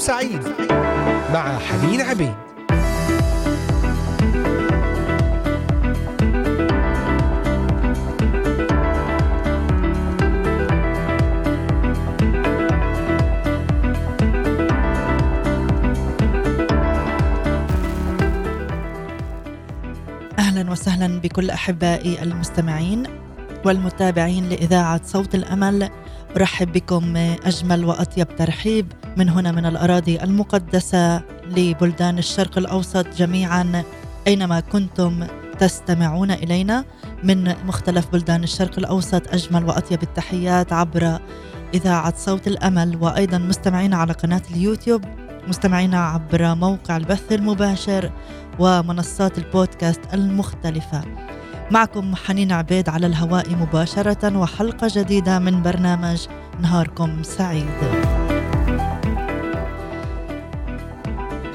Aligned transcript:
سعيد 0.00 0.42
مع 1.34 1.58
حنين 1.58 2.00
عبيد. 2.00 2.34
أهلا 20.38 20.70
وسهلا 20.70 21.20
بكل 21.20 21.50
أحبائي 21.50 22.22
المستمعين 22.22 23.02
والمتابعين 23.64 24.48
لإذاعة 24.48 25.00
صوت 25.04 25.34
الأمل 25.34 25.90
ارحب 26.36 26.72
بكم 26.72 27.16
أجمل 27.16 27.84
وأطيب 27.84 28.36
ترحيب. 28.36 28.92
من 29.16 29.28
هنا 29.28 29.52
من 29.52 29.66
الأراضي 29.66 30.22
المقدسة 30.22 31.22
لبلدان 31.56 32.18
الشرق 32.18 32.58
الأوسط 32.58 33.06
جميعا 33.08 33.82
أينما 34.26 34.60
كنتم 34.60 35.26
تستمعون 35.58 36.30
إلينا 36.30 36.84
من 37.24 37.54
مختلف 37.66 38.08
بلدان 38.12 38.42
الشرق 38.42 38.78
الأوسط. 38.78 39.34
أجمل 39.34 39.64
وأطيب 39.64 40.02
التحيات 40.02 40.72
عبر 40.72 41.18
إذاعة 41.74 42.14
صوت 42.16 42.46
الأمل 42.46 42.98
وأيضا 43.00 43.38
مستمعينا 43.38 43.96
على 43.96 44.12
قناة 44.12 44.42
اليوتيوب 44.50 45.04
مستمعينا 45.48 46.00
عبر 46.04 46.54
موقع 46.54 46.96
البث 46.96 47.32
المباشر 47.32 48.12
ومنصات 48.58 49.38
البودكاست 49.38 50.00
المختلفة. 50.14 51.29
معكم 51.70 52.14
حنين 52.14 52.52
عبيد 52.52 52.88
على 52.88 53.06
الهواء 53.06 53.56
مباشرة 53.56 54.38
وحلقة 54.38 54.88
جديدة 54.94 55.38
من 55.38 55.62
برنامج 55.62 56.26
نهاركم 56.60 57.22
سعيد. 57.22 57.66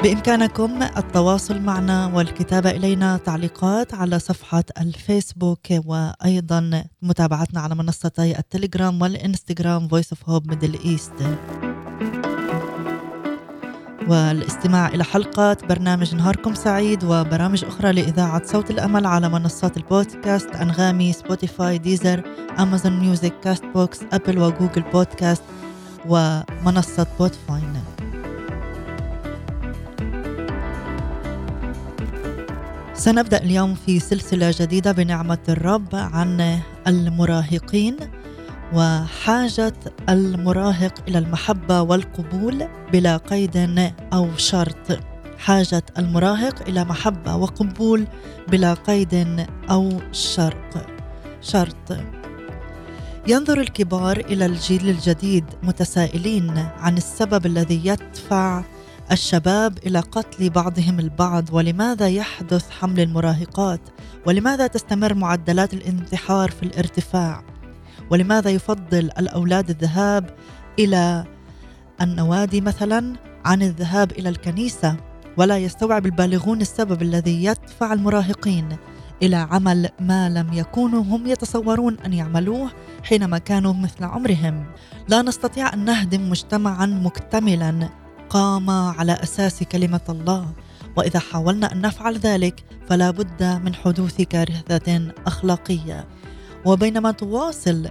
بإمكانكم 0.03 0.83
التواصل 0.97 1.61
معنا 1.61 2.05
والكتابة 2.07 2.69
إلينا 2.69 3.17
تعليقات 3.17 3.93
على 3.93 4.19
صفحة 4.19 4.63
الفيسبوك 4.81 5.67
وأيضا 5.85 6.83
متابعتنا 7.01 7.59
على 7.59 7.75
منصتي 7.75 8.39
التليجرام 8.39 9.01
والإنستغرام 9.01 9.87
Voice 9.87 10.15
of 10.15 10.31
Hope 10.31 10.51
Middle 10.51 10.85
East. 10.85 11.23
والاستماع 14.07 14.87
إلى 14.87 15.03
حلقات 15.03 15.65
برنامج 15.65 16.15
نهاركم 16.15 16.53
سعيد 16.53 17.03
وبرامج 17.03 17.65
أخرى 17.65 17.91
لإذاعة 17.91 18.45
صوت 18.45 18.71
الأمل 18.71 19.05
على 19.05 19.29
منصات 19.29 19.77
البودكاست 19.77 20.49
أنغامي 20.49 21.13
سبوتيفاي 21.13 21.77
ديزر 21.77 22.23
أمازون 22.59 22.99
ميوزك 22.99 23.33
كاست 23.43 23.65
بوكس 23.65 23.99
أبل 24.13 24.39
وجوجل 24.39 24.83
بودكاست 24.93 25.43
ومنصة 26.09 27.07
بودفاين 27.19 27.73
سنبدأ 32.93 33.37
اليوم 33.37 33.75
في 33.75 33.99
سلسلة 33.99 34.53
جديدة 34.59 34.91
بنعمة 34.91 35.37
الرب 35.49 35.87
عن 35.93 36.59
المراهقين. 36.87 37.97
وحاجة 38.75 39.73
المراهق 40.09 40.93
إلى 41.07 41.17
المحبة 41.17 41.81
والقبول 41.81 42.67
بلا 42.93 43.17
قيد 43.17 43.57
أو 44.13 44.37
شرط. 44.37 44.99
حاجة 45.37 45.83
المراهق 45.97 46.61
إلى 46.67 46.83
محبة 46.83 47.35
وقبول 47.35 48.07
بلا 48.47 48.73
قيد 48.73 49.45
أو 49.69 50.01
شرط 50.11 50.87
شرط. 51.41 51.97
ينظر 53.27 53.59
الكبار 53.59 54.17
إلى 54.17 54.45
الجيل 54.45 54.89
الجديد 54.89 55.45
متسائلين 55.63 56.57
عن 56.57 56.97
السبب 56.97 57.45
الذي 57.45 57.81
يدفع 57.85 58.63
الشباب 59.11 59.77
إلى 59.77 59.99
قتل 59.99 60.49
بعضهم 60.49 60.99
البعض 60.99 61.53
ولماذا 61.53 62.07
يحدث 62.07 62.69
حمل 62.69 62.99
المراهقات؟ 62.99 63.81
ولماذا 64.25 64.67
تستمر 64.67 65.13
معدلات 65.13 65.73
الانتحار 65.73 66.51
في 66.51 66.63
الارتفاع؟ 66.63 67.54
ولماذا 68.09 68.49
يفضل 68.49 69.09
الأولاد 69.19 69.69
الذهاب 69.69 70.29
إلى 70.79 71.25
النوادي 72.01 72.61
مثلا 72.61 73.13
عن 73.45 73.61
الذهاب 73.61 74.11
إلى 74.11 74.29
الكنيسة؟ 74.29 74.97
ولا 75.37 75.57
يستوعب 75.57 76.05
البالغون 76.05 76.61
السبب 76.61 77.01
الذي 77.01 77.43
يدفع 77.45 77.93
المراهقين 77.93 78.77
إلى 79.23 79.35
عمل 79.35 79.89
ما 79.99 80.29
لم 80.29 80.53
يكونوا 80.53 81.03
هم 81.03 81.27
يتصورون 81.27 81.97
أن 82.05 82.13
يعملوه 82.13 82.71
حينما 83.03 83.37
كانوا 83.37 83.73
مثل 83.73 84.03
عمرهم؟ 84.03 84.65
لا 85.07 85.21
نستطيع 85.21 85.73
أن 85.73 85.85
نهدم 85.85 86.29
مجتمعا 86.29 86.85
مكتملا. 86.85 87.89
قام 88.29 88.69
على 88.69 89.13
أساس 89.13 89.63
كلمة 89.63 90.01
الله. 90.09 90.53
وإذا 90.95 91.19
حاولنا 91.19 91.71
أن 91.71 91.81
نفعل 91.81 92.17
ذلك 92.17 92.63
فلا 92.89 93.11
بد 93.11 93.43
من 93.43 93.75
حدوث 93.75 94.21
كارثه 94.21 95.11
أخلاقية. 95.27 96.05
وبينما 96.65 97.11
تواصل 97.11 97.89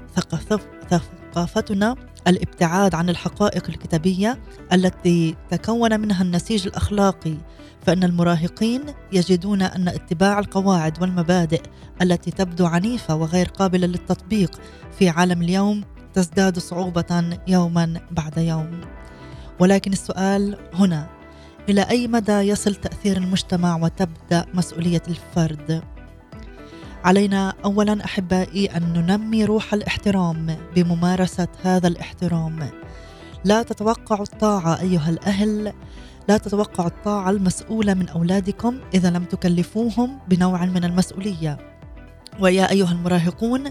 ثقافتنا 1.35 1.97
الابتعاد 2.29 2.95
عن 2.95 3.11
الحقائق 3.11 3.69
الكتابية 3.69 4.39
التي 4.73 5.37
تكون 5.51 6.01
منها 6.01 6.23
النسيج 6.23 6.67
الأخلاقي 6.67 7.37
فإن 7.87 8.05
المراهقين 8.05 8.81
يجدون 9.13 9.63
أن 9.63 9.89
اتباع 9.89 10.39
القواعد 10.39 11.03
والمبادئ 11.03 11.63
التي 12.03 12.31
تبدو 12.31 12.67
عنيفة 12.67 13.15
وغير 13.17 13.49
قابلة 13.49 13.87
للتطبيق 13.87 14.61
في 14.99 15.09
عالم 15.09 15.43
اليوم 15.43 15.85
تزداد 16.15 16.59
صعوبة 16.59 17.39
يوما 17.49 18.01
بعد 18.11 18.39
يوم. 18.39 18.81
ولكن 19.61 19.93
السؤال 19.93 20.59
هنا 20.75 21.11
إلى 21.69 21.83
أي 21.83 22.09
مدى 22.09 22.33
يصل 22.33 22.75
تأثير 22.75 23.17
المجتمع 23.17 23.77
وتبدأ 23.77 24.47
مسؤولية 24.55 25.03
الفرد؟ 25.09 25.94
علينا 27.05 27.55
اولا 27.65 28.05
أحبائي 28.05 28.67
أن 28.67 28.93
ننمي 28.93 29.45
روح 29.45 29.75
الاحترام 29.75 30.57
بممارسة 30.77 31.49
هذا 31.63 31.89
الاحترام. 31.89 32.71
لا 33.45 33.63
تتوقعوا 33.63 34.23
الطاعة 34.23 34.81
أيها 34.81 35.11
الأهل 35.11 35.73
لا 36.29 36.39
تتوقعوا 36.39 36.89
الطاعة 36.89 37.31
المسؤولة 37.31 37.95
من 37.95 38.09
أولادكم 38.09 38.79
إذا 38.95 39.11
لم 39.11 39.25
تكلفوهم 39.25 40.19
بنوع 40.29 40.65
من 40.65 40.85
المسؤولية. 40.85 41.59
ويا 42.41 42.71
أيها 42.71 42.93
المراهقون 42.93 43.65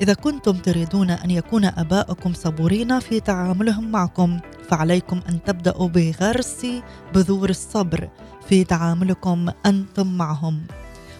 إذا 0.00 0.14
كنتم 0.14 0.52
تريدون 0.52 1.10
أن 1.10 1.30
يكون 1.30 1.64
أباؤكم 1.64 2.32
صبورين 2.32 2.98
في 3.00 3.20
تعاملهم 3.20 3.90
معكم 3.90 4.40
فعليكم 4.68 5.20
أن 5.28 5.42
تبدأوا 5.42 5.88
بغرس 5.88 6.66
بذور 7.14 7.50
الصبر 7.50 8.08
في 8.48 8.64
تعاملكم 8.64 9.48
أنتم 9.66 10.18
معهم. 10.18 10.62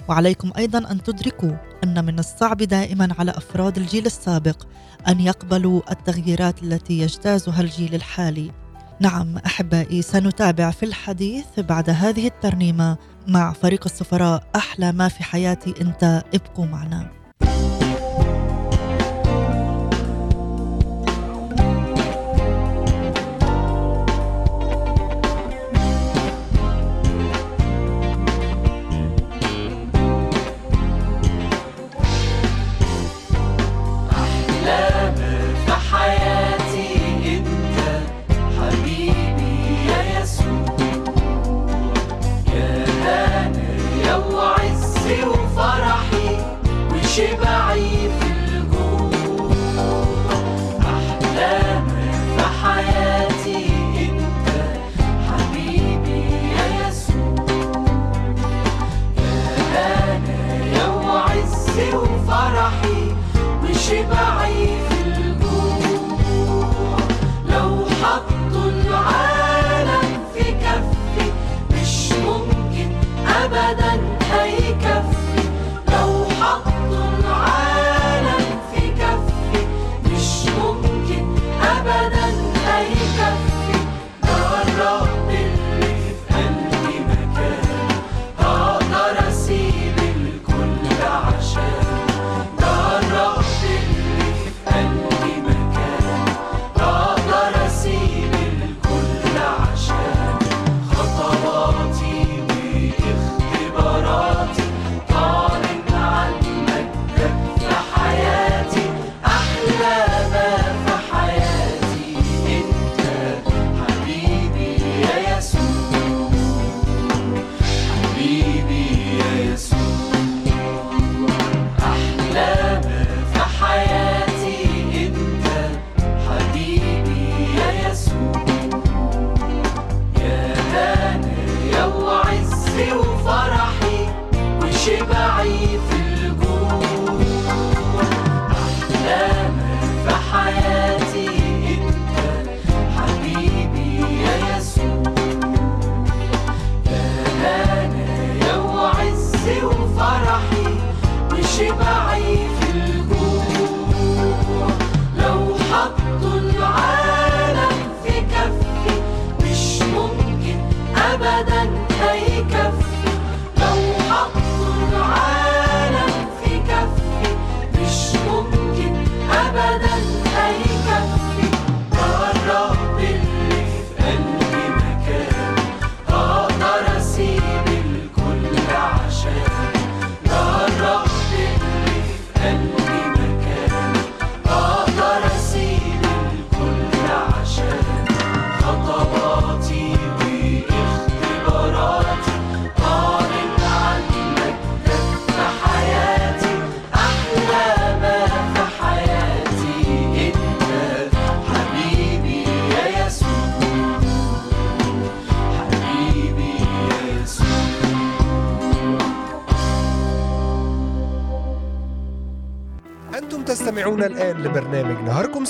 وعليكم 0.09 0.53
أيضا 0.59 0.79
أن 0.91 1.03
تدركوا 1.03 1.53
أن 1.85 2.05
من 2.05 2.19
الصعب 2.19 2.57
دائما 2.57 3.09
على 3.19 3.31
أفراد 3.31 3.79
الجيل 3.79 4.07
السابق 4.07 4.67
أن 5.09 5.21
يقبلوا 5.21 5.93
التغييرات 5.93 6.63
التي 6.63 6.99
يجتازها 6.99 7.61
الجيل 7.61 7.95
الحالي. 7.95 8.51
نعم 9.01 9.39
أحبائي 9.39 10.03
سنتابع 10.03 10.71
في 10.71 10.83
الحديث 10.83 11.47
بعد 11.59 11.91
هذه 11.91 12.27
الترنيمة 12.27 12.97
مع 13.29 13.53
فريق 13.53 13.85
السفراء 13.85 14.43
أحلى 14.57 14.93
ما 14.93 15.09
في 15.09 15.25
حياتي. 15.25 15.75
انت 15.81 16.25
ابقوا 16.35 16.67
معنا. 16.67 17.20
أبدا 47.19 47.90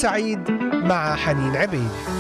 سعيد 0.01 0.51
مع 0.85 1.17
حنين 1.17 1.57
عبيد. 1.57 2.20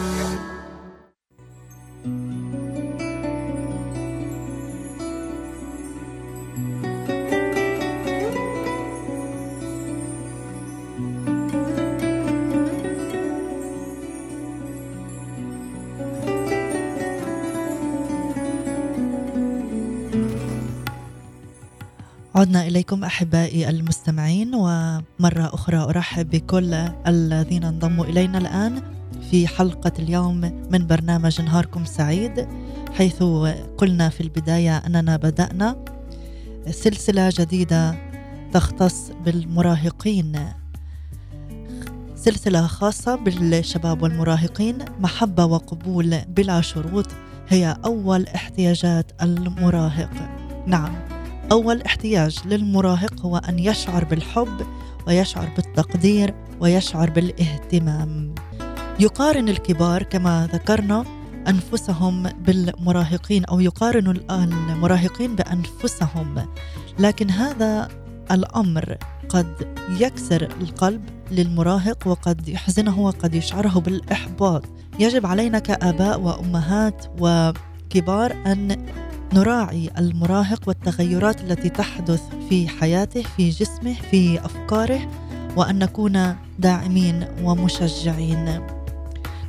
إليكم 22.80 23.04
أحبائي 23.04 23.68
المستمعين 23.68 24.54
ومرة 24.54 25.54
أخرى 25.54 25.76
أرحب 25.76 26.30
بكل 26.30 26.74
الذين 27.06 27.64
انضموا 27.64 28.04
إلينا 28.04 28.38
الآن 28.38 28.82
في 29.30 29.46
حلقة 29.46 29.92
اليوم 29.98 30.40
من 30.70 30.86
برنامج 30.86 31.40
نهاركم 31.40 31.84
سعيد 31.84 32.48
حيث 32.92 33.22
قلنا 33.78 34.08
في 34.08 34.20
البداية 34.20 34.76
أننا 34.76 35.16
بدأنا 35.16 35.84
سلسلة 36.70 37.32
جديدة 37.38 37.94
تختص 38.52 39.10
بالمراهقين. 39.24 40.38
سلسلة 42.16 42.66
خاصة 42.66 43.14
بالشباب 43.14 44.02
والمراهقين 44.02 44.78
محبة 45.00 45.44
وقبول 45.44 46.18
بلا 46.28 46.60
شروط 46.60 47.06
هي 47.48 47.76
أول 47.84 48.26
احتياجات 48.26 49.12
المراهق. 49.22 50.10
نعم. 50.66 51.19
أول 51.52 51.82
احتياج 51.82 52.38
للمراهق 52.46 53.20
هو 53.20 53.36
أن 53.36 53.58
يشعر 53.58 54.04
بالحب 54.04 54.66
ويشعر 55.06 55.48
بالتقدير 55.56 56.34
ويشعر 56.60 57.10
بالاهتمام. 57.10 58.34
يقارن 59.00 59.48
الكبار 59.48 60.02
كما 60.02 60.48
ذكرنا 60.52 61.04
أنفسهم 61.48 62.22
بالمراهقين 62.22 63.44
أو 63.44 63.60
يقارن 63.60 64.20
المراهقين 64.30 65.36
بأنفسهم. 65.36 66.46
لكن 66.98 67.30
هذا 67.30 67.88
الأمر 68.30 68.96
قد 69.28 69.76
يكسر 70.00 70.42
القلب 70.60 71.02
للمراهق 71.30 72.06
وقد 72.06 72.48
يحزنه 72.48 73.00
وقد 73.00 73.34
يشعره 73.34 73.80
بالإحباط. 73.80 74.64
يجب 74.98 75.26
علينا 75.26 75.58
كآباء 75.58 76.20
وأمهات 76.20 77.06
وكبار 77.20 78.32
أن 78.46 78.86
نراعي 79.34 79.90
المراهق 79.98 80.60
والتغيرات 80.66 81.40
التي 81.40 81.68
تحدث 81.68 82.22
في 82.48 82.68
حياته 82.68 83.22
في 83.36 83.50
جسمه 83.50 83.94
في 84.10 84.44
أفكاره 84.44 85.10
وأن 85.56 85.78
نكون 85.78 86.36
داعمين 86.58 87.28
ومشجعين. 87.42 88.60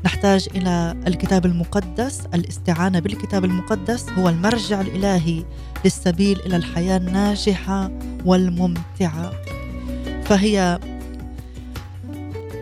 نحتاج 0.05 0.47
إلى 0.55 0.95
الكتاب 1.07 1.45
المقدس. 1.45 2.21
الاستعانة 2.33 2.99
بالكتاب 2.99 3.45
المقدس 3.45 4.09
هو 4.09 4.29
المرجع 4.29 4.81
الإلهي 4.81 5.43
للسبيل 5.85 6.39
إلى 6.39 6.55
الحياة 6.55 6.97
الناجحة 6.97 7.91
والممتعة. 8.25 9.31
فهي 10.23 10.79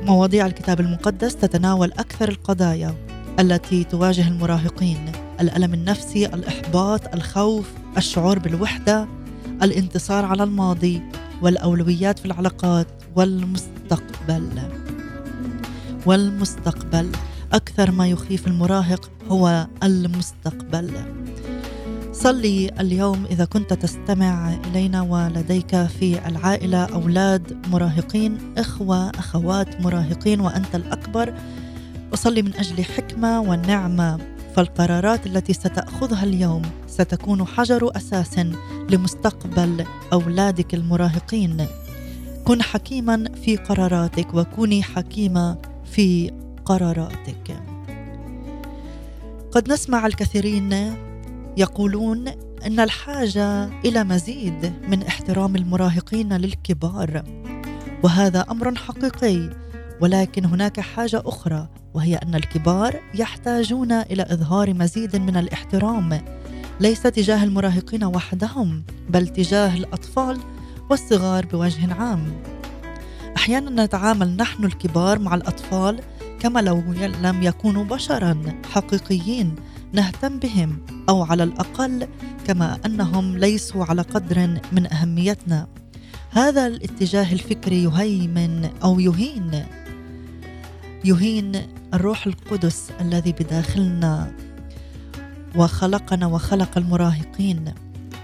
مواضيع 0.02 0.46
الكتاب 0.46 0.80
المقدس 0.80 1.36
تتناول 1.36 1.92
أكثر 1.92 2.30
القضايا 2.30 2.96
التي 3.40 3.84
تواجه 3.84 4.28
المراهقين. 4.28 5.29
الألم 5.41 5.74
النفسي 5.74 6.25
الإحباط 6.25 7.15
الخوف 7.15 7.65
الشعور 7.98 8.39
بالوحدة 8.39 9.08
الانتصار 9.63 10.25
على 10.25 10.43
الماضي 10.43 11.01
والأولويات 11.41 12.19
في 12.19 12.25
العلاقات 12.25 12.88
والمستقبل. 13.15 14.50
والمستقبل. 16.05 17.12
أكثر 17.53 17.91
ما 17.91 18.08
يخيف 18.08 18.48
المراهق 18.48 19.12
هو 19.29 19.67
المستقبل. 19.84 20.91
صلي 22.13 22.72
اليوم 22.79 23.25
إذا 23.31 23.46
كنت 23.46 23.74
تستمع 23.74 24.53
إلينا 24.53 25.01
ولديك 25.01 25.75
في 25.86 26.27
العائلة 26.27 26.86
أولاد 26.86 27.58
مراهقين 27.72 28.38
إخوة 28.58 29.10
أخوات 29.10 29.81
مراهقين 29.81 30.39
وأنت 30.39 30.75
الأكبر. 30.75 31.34
اصلي 32.13 32.41
من 32.41 32.53
أجل 32.53 32.84
حكمة 32.84 33.39
ونعمة. 33.39 34.38
فالقرارات 34.60 35.25
التي 35.28 35.54
ستأخذها 35.54 36.24
اليوم. 36.24 36.62
ستكون 36.88 37.46
حجر 37.46 37.92
أساس 37.96 38.39
لمستقبل 38.89 39.86
أولادك 40.13 40.74
المراهقين. 40.74 41.66
كن 42.46 42.62
حكيما 42.62 43.24
في 43.44 43.58
قراراتك 43.58 44.34
وكوني 44.34 44.84
حكيمة 44.84 45.58
في 45.86 46.32
قراراتك. 46.66 47.63
قد 49.51 49.72
نسمع 49.72 50.06
الكثيرين 50.08 50.94
يقولون 51.58 52.28
إن 52.66 52.80
الحاجة 52.80 53.70
إلى 53.86 54.04
مزيد 54.04 54.74
من 54.89 55.04
احترام 55.04 55.56
المراهقين 55.56 56.34
للكبار 56.34 57.24
وهذا 58.04 58.46
أمر 58.51 58.75
حقيقي 58.75 59.50
ولكن 60.01 60.46
هناك 60.46 60.80
حاجة 60.80 61.24
أخرى 61.25 61.68
وهي 61.93 62.15
أن 62.15 62.36
الكبار 62.36 63.00
يحتاجون 63.15 63.91
إلى 63.91 64.24
إظهار 64.24 64.74
مزيد 64.74 65.15
من 65.15 65.38
الاحترام 65.38 66.22
ليس 66.79 67.01
تجاه 67.01 67.43
المراهقين 67.43 68.03
وحدهم 68.03 68.84
بل 69.10 69.27
تجاه 69.27 69.75
الأطفال 69.75 70.39
والصغار 70.89 71.46
بوجه 71.46 71.93
عام. 71.93 72.41
أحيانا 73.38 73.86
نتعامل 73.86 74.36
نحن 74.36 74.65
الكبار 74.65 75.19
مع 75.19 75.36
الأطفال 75.36 76.01
كما 76.39 76.60
لو 76.60 76.84
لم 77.22 77.43
يكونوا 77.43 77.84
بشرا 77.84 78.41
حقيقيين 78.72 79.55
نهتم 79.93 80.39
بهم 80.39 80.77
أو 81.10 81.24
على 81.24 81.43
الأقل 81.43 82.08
كما 82.48 82.77
أنهم 82.86 83.38
ليسوا 83.38 83.86
على 83.86 84.01
قدر 84.01 84.60
من 84.72 84.93
أهميتنا. 84.93 85.67
هذا 86.31 86.67
الاتجاه 86.67 87.34
الفكري 87.34 87.84
يهيمن 87.84 88.69
أو 88.84 89.00
يهين. 89.00 89.65
يهين 91.05 91.51
الروح 91.93 92.27
القدس 92.27 92.91
الذي 93.01 93.31
بداخلنا 93.31 94.31
وخلقنا 95.55 96.25
وخلق 96.25 96.77
المراهقين. 96.77 97.74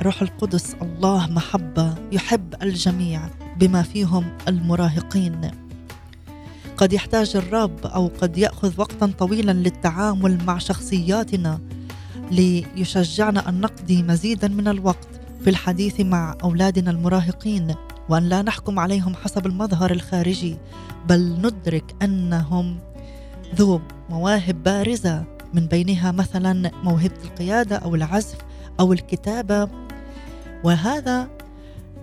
روح 0.02 0.22
القدس 0.22 0.76
الله 0.82 1.28
محبة 1.28 1.96
يحب 2.12 2.56
الجميع 2.62 3.22
بما 3.60 3.82
فيهم 3.82 4.38
المراهقين. 4.48 5.52
قد 6.78 6.94
يحتاج 6.94 7.36
الرب 7.36 7.86
أو 7.86 8.12
قد 8.22 8.38
يأخذ 8.38 8.74
وقتا 8.78 9.12
طويلا 9.20 9.52
للتعامل 9.52 10.44
مع 10.46 10.58
شخصياتنا 10.58 11.60
ليشجعنا 12.32 13.50
أن 13.50 13.62
نقضي 13.62 14.04
مزيدا 14.04 14.48
من 14.48 14.68
الوقت 14.68 15.08
في 15.44 15.50
الحديث 15.50 16.00
مع 16.00 16.38
أولادنا 16.44 16.92
المراهقين 16.92 17.76
وأن 18.10 18.24
لا 18.24 18.42
نحكم 18.42 18.80
عليهم 18.80 19.16
حسب 19.16 19.46
المظهر 19.46 19.92
الخارجي 19.92 20.58
بل 21.10 21.38
ندرك 21.42 21.96
أنهم 22.02 22.80
ذو 23.56 23.82
مواهب 24.10 24.64
بارزة 24.64 25.24
من 25.54 25.68
بينها 25.68 26.12
مثلا 26.12 26.72
موهبة 26.84 27.24
القيادة 27.24 27.76
أو 27.76 27.96
العزف 27.96 28.38
أو 28.80 28.94
الكتابة. 28.94 29.70
وهذا 30.64 31.28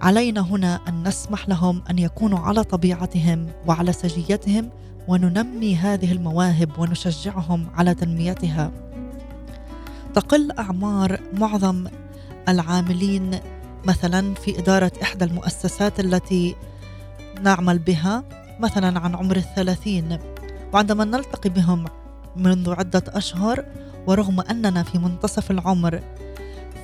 علينا 0.02 0.40
هنا 0.40 0.80
أن 0.88 1.08
نسمح 1.08 1.48
لهم 1.48 1.82
أن 1.90 1.98
يكونوا 1.98 2.38
على 2.38 2.64
طبيعتهم 2.64 3.46
وعلى 3.66 3.92
سجيتهم 3.92 4.70
وننمي 5.08 5.76
هذه 5.76 6.12
المواهب 6.12 6.78
ونشجعهم 6.78 7.66
على 7.74 7.94
تنميتها. 7.94 8.70
تقل 10.14 10.52
أعمار 10.58 11.20
معظم 11.32 11.86
العاملين 12.48 13.30
مثلا 13.84 14.34
في 14.34 14.58
إدارة 14.58 14.92
إحدى 15.02 15.24
المؤسسات 15.24 16.00
التي 16.00 16.56
نعمل 17.42 17.78
بها 17.78 18.24
مثلا 18.60 19.00
عن 19.00 19.14
عمر 19.14 19.36
الثلاثين. 19.36 20.18
وعندما 20.72 21.04
نلتقي 21.04 21.50
بهم 21.50 21.84
منذ 22.36 22.70
عدة 22.70 23.02
أشهر 23.08 23.64
ورغم 24.06 24.40
أننا 24.40 24.82
في 24.82 24.98
منتصف 24.98 25.50
العمر 25.50 26.00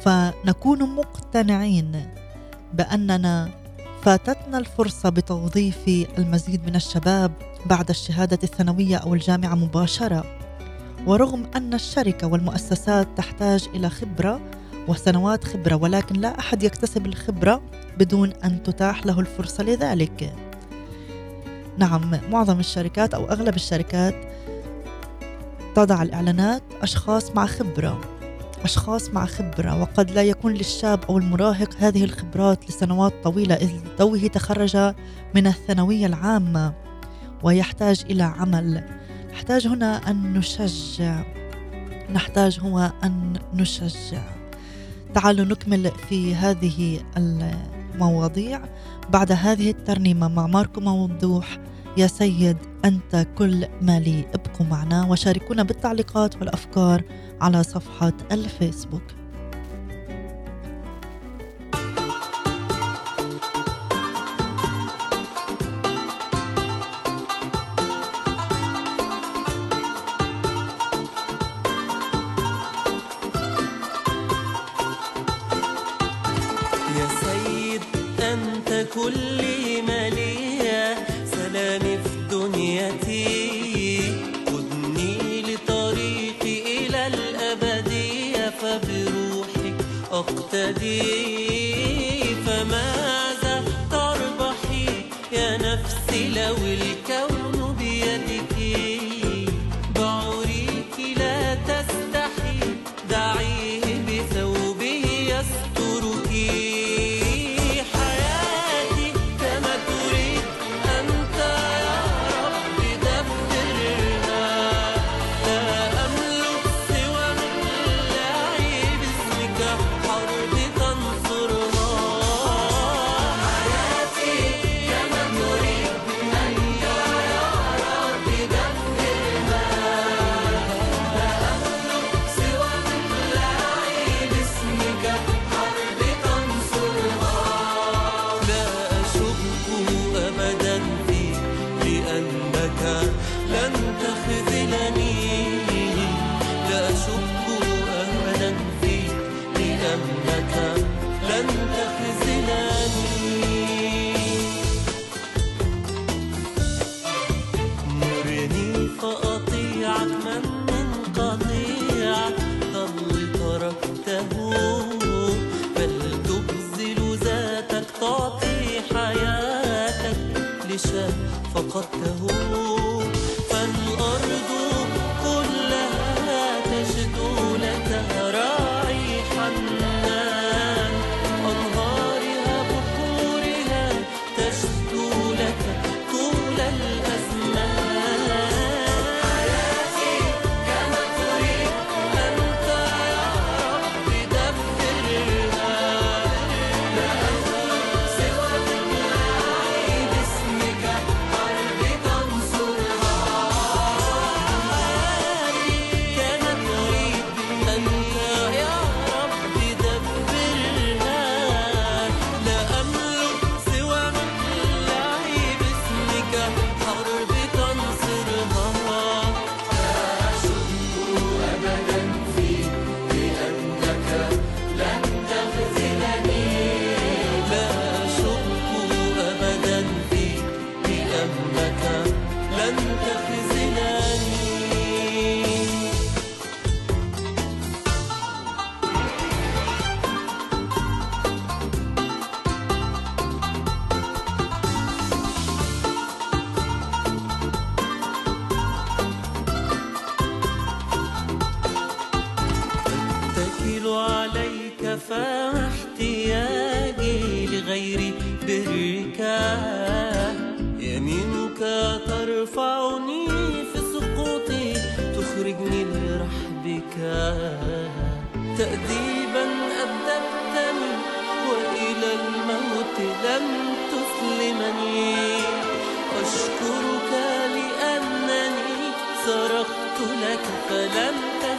فنكون 0.03 0.95
مقتنعين 0.95 2.07
بأننا 2.75 3.49
فاتتنا 4.03 4.59
الفرصة 4.59 5.09
بتوظيف 5.09 6.07
المزيد 6.19 6.67
من 6.67 6.77
الشباب 6.77 7.33
بعد 7.67 7.89
الشهادة 7.91 8.39
الثانوية 8.43 8.97
أو 8.97 9.15
الجامعة 9.15 9.55
مباشرة. 9.55 10.25
ورغم 11.07 11.47
أن 11.57 11.75
الشركة 11.75 12.27
والمؤسسات 12.27 13.09
تحتاج 13.17 13.69
إلى 13.75 13.91
خبرة 13.91 14.41
وسنوات 14.89 15.45
خبرة 15.45 15.75
ولكن 15.75 16.21
لا 16.21 16.39
أحد 16.39 16.63
يكتسب 16.63 17.07
الخبرة 17.07 17.63
بدون 17.99 18.33
أن 18.33 18.63
تتاح 18.63 19.07
له 19.07 19.21
الفرصة 19.21 19.65
لذلك. 19.65 20.48
نعم 21.79 22.21
معظم 22.31 22.61
الشركات 22.61 23.15
أو 23.15 23.25
أغلب 23.25 23.55
الشركات 23.55 24.15
تضع 25.75 26.03
الإعلانات 26.03 26.63
أشخاص 26.83 27.31
مع 27.31 27.47
خبرة 27.47 28.01
أشخاص 28.65 29.11
مع 29.11 29.27
خبرة 29.27 29.81
وقد 29.81 30.11
لا 30.11 30.23
يكون 30.23 30.55
للشاب 30.55 31.05
أو 31.09 31.19
المراهق 31.19 31.75
هذه 31.79 32.05
الخبرات 32.05 32.69
لسنوات 32.71 33.13
طويلة 33.25 33.55
إذ 33.55 33.71
توه 33.99 34.27
تخرج 34.27 34.95
من 35.35 35.47
الثانوية 35.47 36.07
العامة 36.07 36.75
ويحتاج 37.43 38.05
إلى 38.11 38.23
عمل. 38.23 38.85
نحتاج 39.33 39.67
هنا 39.67 40.11
أن 40.11 40.33
نشجع 40.33 41.25
نحتاج 42.13 42.61
هو 42.61 42.93
أن 43.05 43.33
نشجع. 43.55 44.23
تعالوا 45.15 45.45
نكمل 45.45 45.91
في 46.09 46.35
هذه 46.35 47.01
المواضيع 47.99 48.61
بعد 49.11 49.33
هذه 49.33 49.71
الترنيمة 49.71 50.29
مع 50.29 50.47
ماركو 50.47 50.81
موضوح. 50.81 51.59
يا 51.97 52.07
سيد 52.07 52.57
أنت 52.85 53.27
كل 53.39 53.67
ما 53.83 54.01
لي 54.01 54.25
ابقوا 54.35 54.67
معنا 54.67 55.07
وشاركونا 55.07 55.63
بالتعليقات 55.63 56.37
والأفكار 56.37 57.03
على 57.41 57.63
صفحة 57.63 58.13
الفيسبوك. 58.33 59.18
Ji 90.81 91.48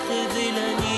dilenir 0.09 0.88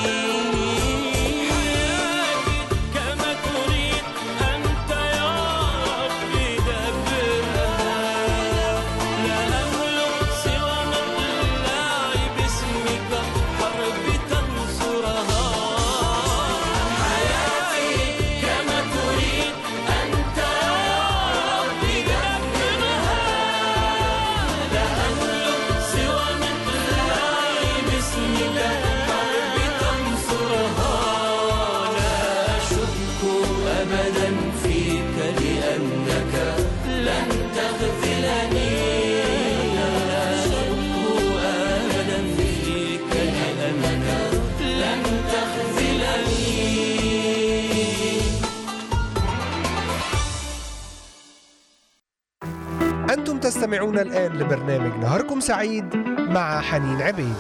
لبرنامج 54.42 54.98
نهاركم 55.00 55.40
سعيد 55.40 55.96
مع 56.20 56.62
حنين 56.62 57.02
عبيد. 57.02 57.36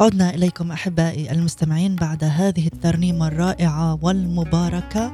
عدنا 0.00 0.34
إليكم 0.34 0.72
أحبائي 0.72 1.32
المستمعين 1.32 1.96
بعد 1.96 2.24
هذه 2.24 2.66
الترنيمة 2.66 3.28
الرائعة 3.28 3.98
والمباركة 4.02 5.12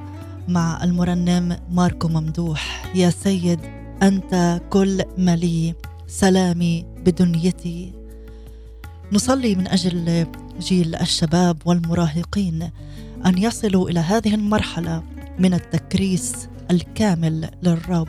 مع 0.49 0.85
المرنم 0.85 1.57
ماركو 1.71 2.09
ممدوح. 2.09 2.93
يا 2.95 3.11
سيد 3.11 3.61
أنت 4.03 4.61
كل 4.71 5.03
ملي 5.19 5.75
سلامي 6.07 6.87
بدنيتي. 7.05 7.93
نصلي 9.13 9.55
من 9.55 9.69
أجل 9.69 10.27
جيل 10.61 10.95
الشباب 10.95 11.57
والمراهقين 11.65 12.71
أن 13.27 13.39
يصلوا 13.39 13.91
إلى 13.91 14.01
هذه 14.01 14.35
المرحلة 14.35 15.03
من 15.39 15.55
التكريس 15.55 16.49
الكامل 16.71 17.51
للرب 17.63 18.09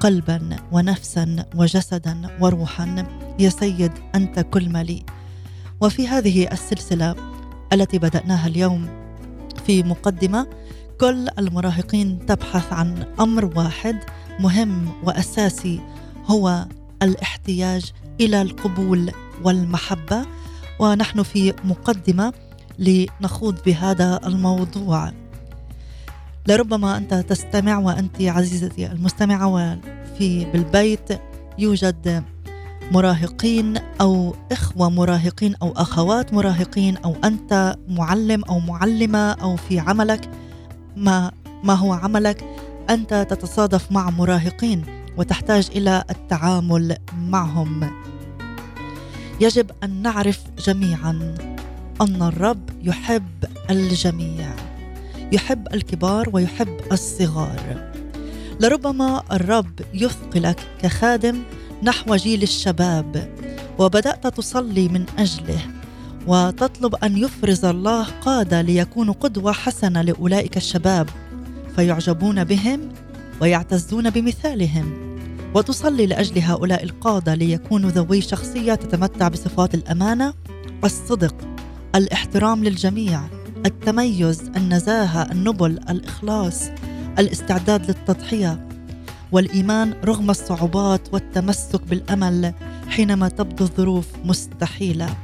قلبا 0.00 0.56
ونفسا 0.72 1.46
وجسدا 1.54 2.36
وروحا. 2.40 3.06
يا 3.38 3.48
سيد 3.48 3.92
أنت 4.14 4.40
كل 4.40 4.68
مليء 4.68 5.02
وفي 5.80 6.08
هذه 6.08 6.52
السلسلة 6.52 7.14
التي 7.72 7.98
بدأناها 7.98 8.46
اليوم 8.46 8.88
في 9.66 9.82
مقدمة 9.82 10.46
كل 11.00 11.28
المراهقين 11.38 12.26
تبحث 12.26 12.72
عن 12.72 13.06
أمر 13.20 13.44
واحد 13.58 13.98
مهم 14.40 14.88
وأساسي 15.04 15.80
هو 16.26 16.66
الاحتياج 17.02 17.92
إلى 18.20 18.42
القبول 18.42 19.10
والمحبة. 19.44 20.26
ونحن 20.78 21.22
في 21.22 21.54
مقدمة 21.64 22.32
لنخوض 22.78 23.62
بهذا 23.66 24.20
الموضوع. 24.26 25.12
لربما 26.48 26.96
أنت 26.96 27.14
تستمع 27.14 27.78
وأنت 27.78 28.22
عزيزتي 28.22 28.86
المستمعة 28.86 29.48
وفي 29.48 30.44
بالبيت 30.44 31.20
يوجد 31.58 32.24
مراهقين 32.92 33.74
أو 34.00 34.34
إخوة 34.52 34.90
مراهقين 34.90 35.54
أو 35.62 35.72
أخوات 35.72 36.34
مراهقين 36.34 36.96
أو 36.96 37.16
أنت 37.24 37.76
معلم 37.88 38.44
أو 38.44 38.58
معلمة 38.58 39.32
أو 39.32 39.56
في 39.56 39.78
عملك 39.78 40.30
ما 40.96 41.32
ما 41.64 41.74
هو 41.74 41.92
عملك؟ 41.92 42.44
أنت 42.90 43.26
تتصادف 43.30 43.92
مع 43.92 44.10
مراهقين 44.10 44.84
وتحتاج 45.16 45.68
إلى 45.76 46.04
التعامل 46.10 46.96
معهم. 47.18 47.90
يجب 49.40 49.70
أن 49.84 50.02
نعرف 50.02 50.40
جميعا 50.66 51.34
أن 52.00 52.22
الرب 52.22 52.70
يحب 52.82 53.44
الجميع 53.70 54.54
يحب 55.32 55.74
الكبار 55.74 56.30
ويحب 56.32 56.80
الصغار. 56.92 57.92
لربما 58.60 59.22
الرب 59.32 59.80
يثقلك 59.94 60.60
كخادم 60.82 61.42
نحو 61.82 62.16
جيل 62.16 62.42
الشباب 62.42 63.28
وبدأت 63.78 64.26
تصلي 64.26 64.88
من 64.88 65.04
أجله 65.18 65.60
وتطلب 66.26 66.94
أن 66.94 67.16
يفرز 67.16 67.64
الله 67.64 68.04
قادة 68.04 68.62
ليكونوا 68.62 69.14
قدوة 69.14 69.52
حسنة 69.52 70.02
لأولئك 70.02 70.56
الشباب 70.56 71.08
فيعجبون 71.76 72.44
بهم 72.44 72.88
ويعتزون 73.40 74.10
بمثالهم. 74.10 75.16
وتصلي 75.54 76.06
لأجل 76.06 76.38
هؤلاء 76.38 76.84
القادة 76.84 77.34
ليكونوا 77.34 77.90
ذوي 77.90 78.20
شخصية 78.20 78.74
تتمتع 78.74 79.28
بصفات 79.28 79.74
الأمانة 79.74 80.34
الصدق 80.84 81.34
الاحترام 81.94 82.64
للجميع 82.64 83.20
التميز 83.66 84.50
النزاهة 84.56 85.32
النبل 85.32 85.70
الإخلاص 85.90 86.62
الاستعداد 87.18 87.86
للتضحية. 87.86 88.65
والإيمان 89.32 89.94
رغم 90.04 90.30
الصعوبات 90.30 91.00
والتمسك 91.12 91.82
بالأمل 91.82 92.54
حينما 92.88 93.28
تبدو 93.28 93.64
الظروف 93.64 94.06
مستحيلة. 94.24 95.16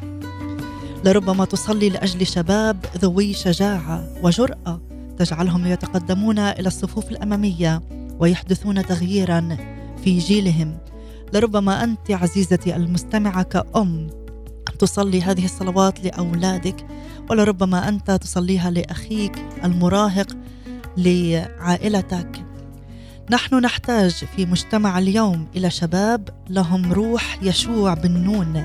لربما 1.05 1.45
تصلي 1.45 1.89
لأجل 1.89 2.27
شباب 2.27 2.85
ذوي 2.99 3.33
شجاعة 3.33 4.09
وجرأة 4.23 4.81
تجعلهم 5.19 5.67
يتقدمون 5.67 6.39
إلى 6.39 6.67
الصفوف 6.67 7.11
الاماميه 7.11 7.83
ويحدثون 8.19 8.87
تغييرا 8.87 9.57
في 10.05 10.19
جيلهم. 10.19 10.79
لربما 11.35 11.85
أنت 11.85 12.11
عزيزتي 12.11 12.77
المستمعة 12.77 13.43
كأم 13.43 14.11
تصلي 14.79 15.23
هذه 15.23 15.45
الصلوات 15.45 16.05
لأولادك 16.05 16.87
ولربما 17.31 17.89
أنت 17.89 18.11
تصليها 18.11 18.71
لأخيك 18.71 19.45
المراهق 19.65 20.37
لعائلتك. 20.97 22.52
نحن 23.31 23.55
نحتاج 23.55 24.11
في 24.11 24.47
مجتمع 24.47 24.99
اليوم 24.99 25.47
إلى 25.57 25.71
شباب 25.71 26.29
لهم 26.51 26.93
روح 26.93 27.39
يشوع 27.43 27.95
بن 27.95 28.11
نون 28.11 28.65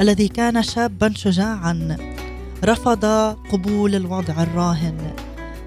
الذي 0.00 0.28
كان 0.28 0.62
شابا 0.62 1.12
شجاعا 1.16 1.96
رفض 2.64 3.04
قبول 3.52 3.94
الوضع 3.94 4.42
الراهن. 4.42 5.14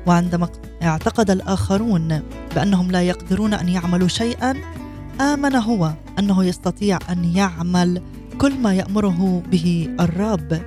وعندما 0.06 0.48
اعتقد 0.84 1.32
الآخرون 1.32 2.22
بأنهم 2.56 2.92
لا 2.92 3.02
يقدرون 3.02 3.54
أن 3.54 3.70
يعملوا 3.70 4.08
شيئا 4.08 4.56
آمن 5.22 5.56
هو 5.56 5.94
أنه 6.20 6.46
يستطيع 6.46 7.00
أن 7.10 7.36
يعمل 7.36 8.02
كل 8.38 8.54
ما 8.54 8.74
يأمره 8.74 9.44
به 9.52 9.90
الرب. 10.00 10.62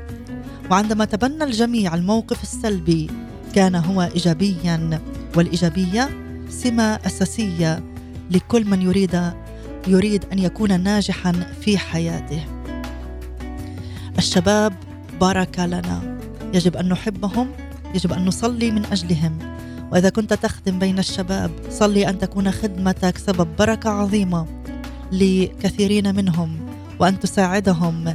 وعندما 0.70 1.04
تبنى 1.04 1.44
الجميع 1.44 1.94
الموقف 1.94 2.42
السلبي 2.42 3.10
كان 3.54 3.74
هو 3.74 4.02
ايجابيا 4.02 5.00
والإيجابية 5.36 6.21
سمة 6.52 6.98
أساسية 7.06 7.82
لكل 8.30 8.64
من 8.64 8.82
يريد 8.82 9.32
يريد 9.86 10.24
أن 10.32 10.38
يكون 10.38 10.80
ناجحا 10.80 11.32
في 11.60 11.78
حياته. 11.78 12.44
الشباب 14.18 14.72
بركة 15.20 15.66
لنا، 15.66 16.18
يجب 16.54 16.76
أن 16.76 16.88
نحبهم، 16.88 17.50
يجب 17.94 18.12
أن 18.12 18.24
نصلي 18.24 18.70
من 18.70 18.84
أجلهم. 18.84 19.38
وإذا 19.92 20.08
كنت 20.08 20.32
تخدم 20.32 20.78
بين 20.78 20.98
الشباب، 20.98 21.50
صلي 21.70 22.08
أن 22.08 22.18
تكون 22.18 22.50
خدمتك 22.50 23.18
سبب 23.18 23.48
بركة 23.58 23.90
عظيمة 23.90 24.46
لكثيرين 25.12 26.14
منهم 26.14 26.56
وأن 26.98 27.20
تساعدهم 27.20 28.14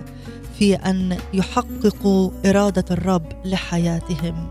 في 0.59 0.75
أن 0.75 1.17
يحققوا 1.33 2.31
إرادة 2.45 2.85
الرب 2.91 3.25
لحياتهم. 3.45 4.47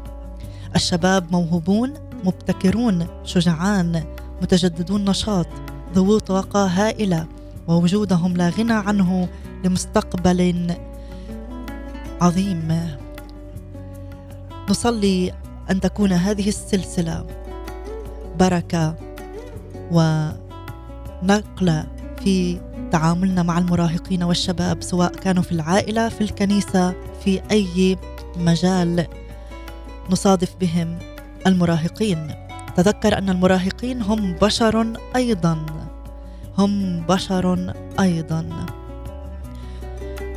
الشباب 0.77 1.33
موهوبون 1.33 2.06
مبتكرون 2.27 3.07
شجعان 3.25 4.05
متجددون 4.43 5.05
نشاط 5.05 5.47
ذوو 5.95 6.19
طاقة 6.19 6.67
هائلة 6.67 7.27
ووجودهم 7.69 8.37
لا 8.37 8.49
غنى 8.49 8.73
عنه 8.73 9.29
لمستقبل 9.65 10.77
عظيم. 12.21 12.97
نصلي 14.71 15.33
أن 15.71 15.81
تكون 15.81 16.13
هذه 16.13 16.49
السلسلة 16.49 17.27
بركة 18.39 18.95
ونقلة 19.93 21.87
في 22.25 22.61
تعاملنا 22.93 23.43
مع 23.43 23.59
المراهقين 23.59 24.23
والشباب 24.23 24.83
سواء 24.83 25.13
كانوا 25.13 25.43
في 25.43 25.53
العائلة 25.53 26.09
في 26.09 26.21
الكنيسة 26.21 26.95
في 27.25 27.43
أي 27.51 27.99
مجال 28.37 29.07
نصادف 30.11 30.57
بهم. 30.61 30.99
المراهقين. 31.47 32.29
تذكر 32.77 33.19
أن 33.19 33.31
المراهقين 33.31 34.03
هم 34.03 34.33
بشر 34.33 34.93
أيضا. 35.17 35.67
هم 36.59 37.01
بشر 37.01 37.73
أيضا. 38.01 38.67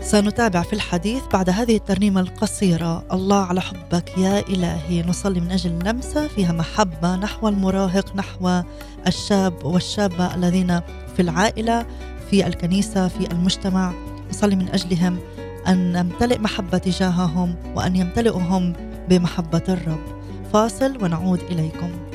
سنتابع 0.02 0.62
في 0.62 0.74
الحديث 0.74 1.24
بعد 1.34 1.50
هذه 1.50 1.76
الترنيمة 1.76 2.22
القصيرة. 2.22 3.04
الله 3.14 3.46
على 3.46 3.62
حبك 3.62 4.18
يا 4.18 4.40
إلهي. 4.40 5.04
نصلي 5.04 5.40
من 5.40 5.52
أجل 5.52 5.80
لمسة 5.86 6.28
فيها 6.28 6.52
محبة 6.52 7.16
نحو 7.16 7.48
المراهق 7.48 8.16
نحو 8.16 8.62
الشاب 9.08 9.66
والشابة 9.66 10.36
الذين 10.36 10.80
في 11.16 11.22
العائلة 11.22 11.86
في 12.30 12.48
الكنيسة 12.48 13.08
في 13.08 13.32
المجتمع. 13.32 13.94
نصلي 14.30 14.56
من 14.56 14.70
أجلهم 14.70 15.18
أن 15.68 15.92
نمتلئ 15.92 16.40
محبة 16.40 16.78
تجاههم 16.78 17.56
وأن 17.76 17.96
يمتلئهم 17.96 18.74
بمحبة 19.10 19.64
الرب. 19.70 20.19
فاصل 20.54 21.04
ونعود 21.04 21.40
إليكم. 21.40 22.09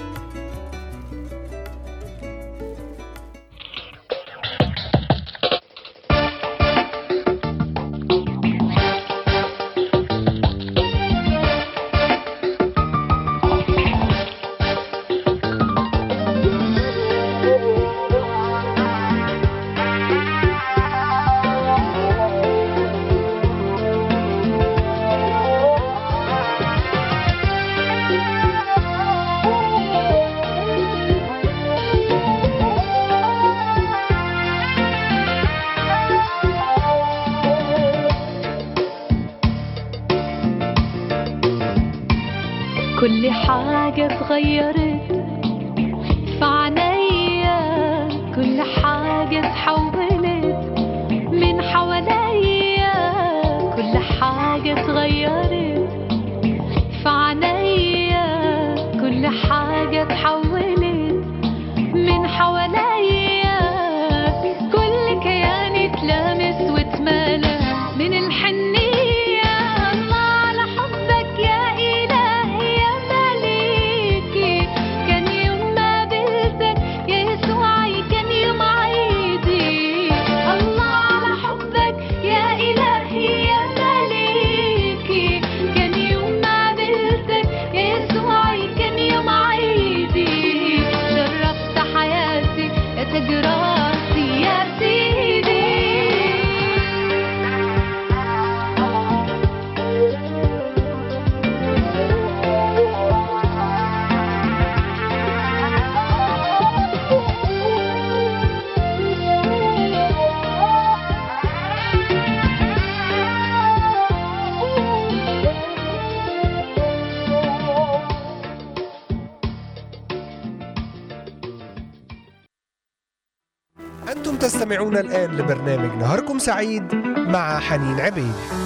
تستمعون 124.94 124.96
الآن 124.96 125.36
لبرنامج 125.36 125.96
نهاركم 125.96 126.38
سعيد 126.38 126.94
مع 127.28 127.58
حنين 127.60 128.00
عبيد. 128.00 128.63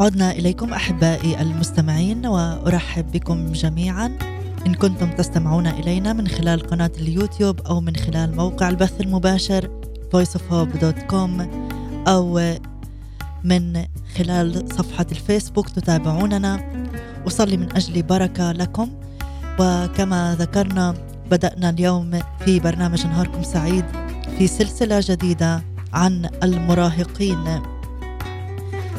عدنا 0.00 0.30
إليكم 0.30 0.72
أحبائي 0.72 1.40
المستمعين 1.40 2.26
وأرحب 2.26 3.12
بكم 3.12 3.52
جميعا. 3.52 4.18
إن 4.66 4.74
كنتم 4.74 5.10
تستمعون 5.10 5.66
إلينا 5.66 6.12
من 6.12 6.28
خلال 6.28 6.60
قناة 6.60 6.90
اليوتيوب 6.98 7.60
أو 7.60 7.80
من 7.80 7.96
خلال 7.96 8.36
موقع 8.36 8.68
البث 8.68 9.00
المباشر 9.00 9.70
voiceofhope.com 10.16 11.30
أو 12.08 12.54
من 13.44 13.84
خلال 14.16 14.68
صفحة 14.72 15.06
الفيسبوك 15.12 15.68
تتابعوننا. 15.68 16.82
أصلي 17.26 17.56
من 17.56 17.76
أجل 17.76 18.02
بركة 18.02 18.52
لكم. 18.52 18.90
وكما 19.58 20.36
ذكرنا 20.38 20.94
بدأنا 21.30 21.70
اليوم 21.70 22.10
في 22.44 22.60
برنامج 22.60 23.06
نهاركم 23.06 23.42
سعيد 23.42 23.84
في 24.38 24.46
سلسلة 24.46 25.00
جديدة 25.04 25.62
عن 25.92 26.28
المراهقين. 26.42 27.62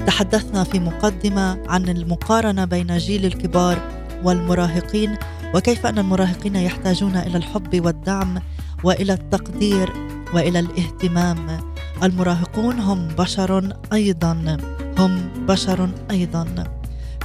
تحدثنا 0.08 0.64
في 0.64 0.80
مقدمة 0.80 1.58
عن 1.68 1.90
المقارنة 1.90 2.66
بين 2.66 2.98
جيل 2.98 3.26
الكبار 3.26 3.78
والمراهقين 4.24 5.18
وكيف 5.56 5.86
أن 5.86 6.00
المراهقين 6.00 6.56
يحتاجون 6.56 7.16
إلى 7.16 7.38
الحب 7.38 7.86
والدعم 7.86 8.40
وإلى 8.84 9.14
التقدير 9.14 9.94
وإلى 10.34 10.60
الاهتمام. 10.60 11.60
المراهقون 12.04 12.80
هم 12.80 13.08
بشر 13.08 13.74
أيضا 13.94 14.58
هم 14.98 15.30
بشر 15.48 15.90
أيضا. 16.12 16.64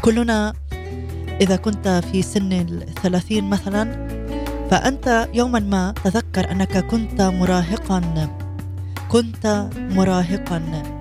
كلنا 0.03 0.53
إذا 1.41 1.57
كنت 1.57 1.89
في 2.13 2.23
سن 2.23 2.53
الثلاثين 2.53 3.51
مثلا 3.51 4.07
فأنت 4.71 5.29
يوما 5.35 5.59
ما 5.59 5.95
تذكر 6.05 6.51
أنك 6.51 6.79
كنت 6.79 7.23
مراهقا. 7.23 8.29
كنت 9.09 9.69
مراهقا. 9.77 10.96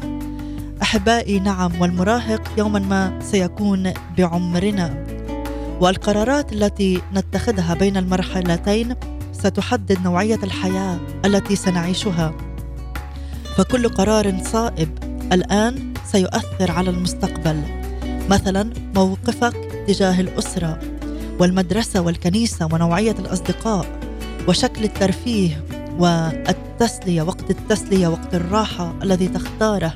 أحبائي 0.86 1.39
نعم 1.39 1.82
والمراهق 1.82 2.41
يوما 2.58 2.80
ما 2.80 3.19
سيكون 3.21 3.93
بعمرنا. 4.17 5.06
والقرارات 5.82 6.54
التي 6.54 7.02
نتخذها 7.13 7.74
بين 7.74 7.98
المرحلتين 7.98 8.95
ستحدد 9.34 10.02
نوعية 10.04 10.39
الحياة 10.43 11.00
التي 11.26 11.56
سنعيشها. 11.56 12.34
فكل 13.58 13.89
قرار 13.89 14.38
صائب 14.43 14.89
الآن 15.32 15.93
سيؤثر 16.06 16.71
على 16.71 16.89
المستقبل. 16.89 17.62
مثلا 18.30 18.74
موقفك 18.95 19.56
تجاه 19.88 20.21
الأسرة 20.21 20.80
والمدرسة 21.39 22.02
والكنيسة 22.02 22.69
ونوعية 22.71 23.15
الأصدقاء 23.19 23.86
وشكل 24.48 24.84
الترفيه 24.84 25.63
والتسلية 26.00 27.21
وقت 27.21 27.50
التسلية 27.50 28.08
وقت 28.08 28.36
الراحة 28.36 28.93
الذي 29.04 29.28
تختاره. 29.28 29.93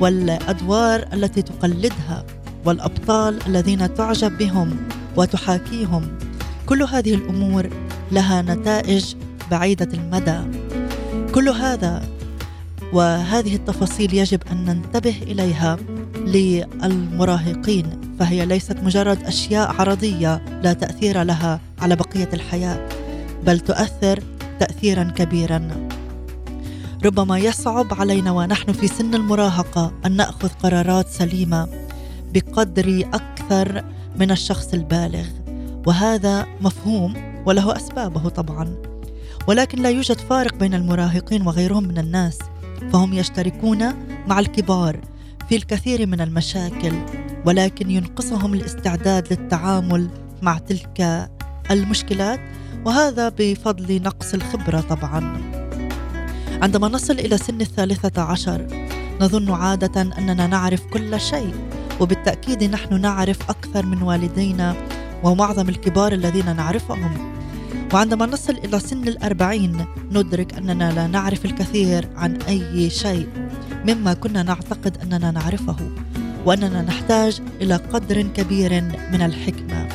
والأدوار 0.00 1.08
التي 1.12 1.42
تقلدها 1.42 2.24
والأبطال 2.64 3.38
الذين 3.46 3.94
تعجب 3.94 4.38
بهم 4.38 4.76
وتحاكيهم. 5.16 6.18
كل 6.66 6.82
هذه 6.82 7.14
الأمور 7.14 7.70
لها 8.12 8.42
نتائج 8.42 9.14
بعيدة 9.50 9.88
المدى. 9.94 10.40
كل 11.34 11.48
هذا 11.48 12.02
وهذه 12.92 13.54
التفاصيل 13.56 14.14
يجب 14.14 14.40
أن 14.52 14.64
ننتبه 14.64 15.14
إليها 15.22 15.76
للمراهقين 16.26 18.00
فهي 18.18 18.46
ليست 18.46 18.76
مجرد 18.82 19.22
أشياء 19.22 19.74
عرضية 19.78 20.60
لا 20.62 20.72
تأثير 20.72 21.22
لها 21.22 21.60
على 21.78 21.96
بقية 21.96 22.28
الحياة 22.32 22.88
بل 23.46 23.60
تؤثر 23.60 24.20
تاثيرا 24.60 25.02
كبيرا. 25.16 25.88
ربما 27.04 27.38
يصعب 27.38 27.94
علينا 27.94 28.30
ونحن 28.30 28.72
في 28.72 28.88
سن 28.88 29.14
المراهقة 29.14 29.92
أن 30.06 30.16
نأخذ 30.16 30.48
قرارات 30.48 31.08
سليمة 31.08 31.68
بقدر 32.34 33.08
أكثر 33.14 33.84
من 34.16 34.30
الشخص 34.30 34.74
البالغ. 34.74 35.24
وهذا 35.86 36.46
مفهوم 36.60 37.14
وله 37.46 37.76
أسبابه 37.76 38.28
طبعا. 38.28 38.74
ولكن 39.48 39.82
لا 39.82 39.90
يوجد 39.90 40.18
فارق 40.18 40.54
بين 40.54 40.74
المراهقين 40.74 41.46
وغيرهم 41.46 41.84
من 41.84 41.98
الناس 41.98 42.38
فهم 42.92 43.12
يشتركون 43.12 43.94
مع 44.26 44.38
الكبار 44.38 45.00
في 45.48 45.56
الكثير 45.56 46.06
من 46.06 46.20
المشاكل 46.20 46.92
ولكن 47.46 47.90
ينقصهم 47.90 48.54
الاستعداد 48.54 49.32
للتعامل 49.32 50.08
مع 50.42 50.58
تلك 50.58 51.28
المشكلات 51.70 52.40
وهذا 52.84 53.32
بفضل 53.38 54.02
نقص 54.02 54.34
الخبرة 54.34 54.80
طبعا. 54.80 55.59
عندما 56.62 56.88
نصل 56.88 57.12
إلى 57.12 57.38
سن 57.38 57.60
الثالثة 57.60 58.22
عشر 58.22 58.66
نظن 59.20 59.50
عادة 59.50 60.02
أننا 60.02 60.46
نعرف 60.46 60.86
كل 60.86 61.20
شيء 61.20 61.54
وبالتأكيد 62.00 62.64
نحن 62.64 63.00
نعرف 63.00 63.50
أكثر 63.50 63.86
من 63.86 64.02
والدينا 64.02 64.74
ومعظم 65.22 65.68
الكبار 65.68 66.12
الذين 66.12 66.56
نعرفهم. 66.56 67.32
وعندما 67.94 68.26
نصل 68.26 68.52
إلى 68.52 68.80
سن 68.80 69.08
الأربعين 69.08 69.84
ندرك 70.12 70.54
أننا 70.54 70.92
لا 70.92 71.06
نعرف 71.06 71.44
الكثير 71.44 72.08
عن 72.16 72.42
أي 72.48 72.90
شيء 72.90 73.28
مما 73.86 74.14
كنا 74.14 74.42
نعتقد 74.42 74.96
أننا 75.02 75.30
نعرفه 75.30 75.76
وأننا 76.46 76.82
نحتاج 76.82 77.40
إلى 77.60 77.76
قدر 77.76 78.22
كبير 78.22 78.80
من 79.12 79.22
الحكمة. 79.22 79.88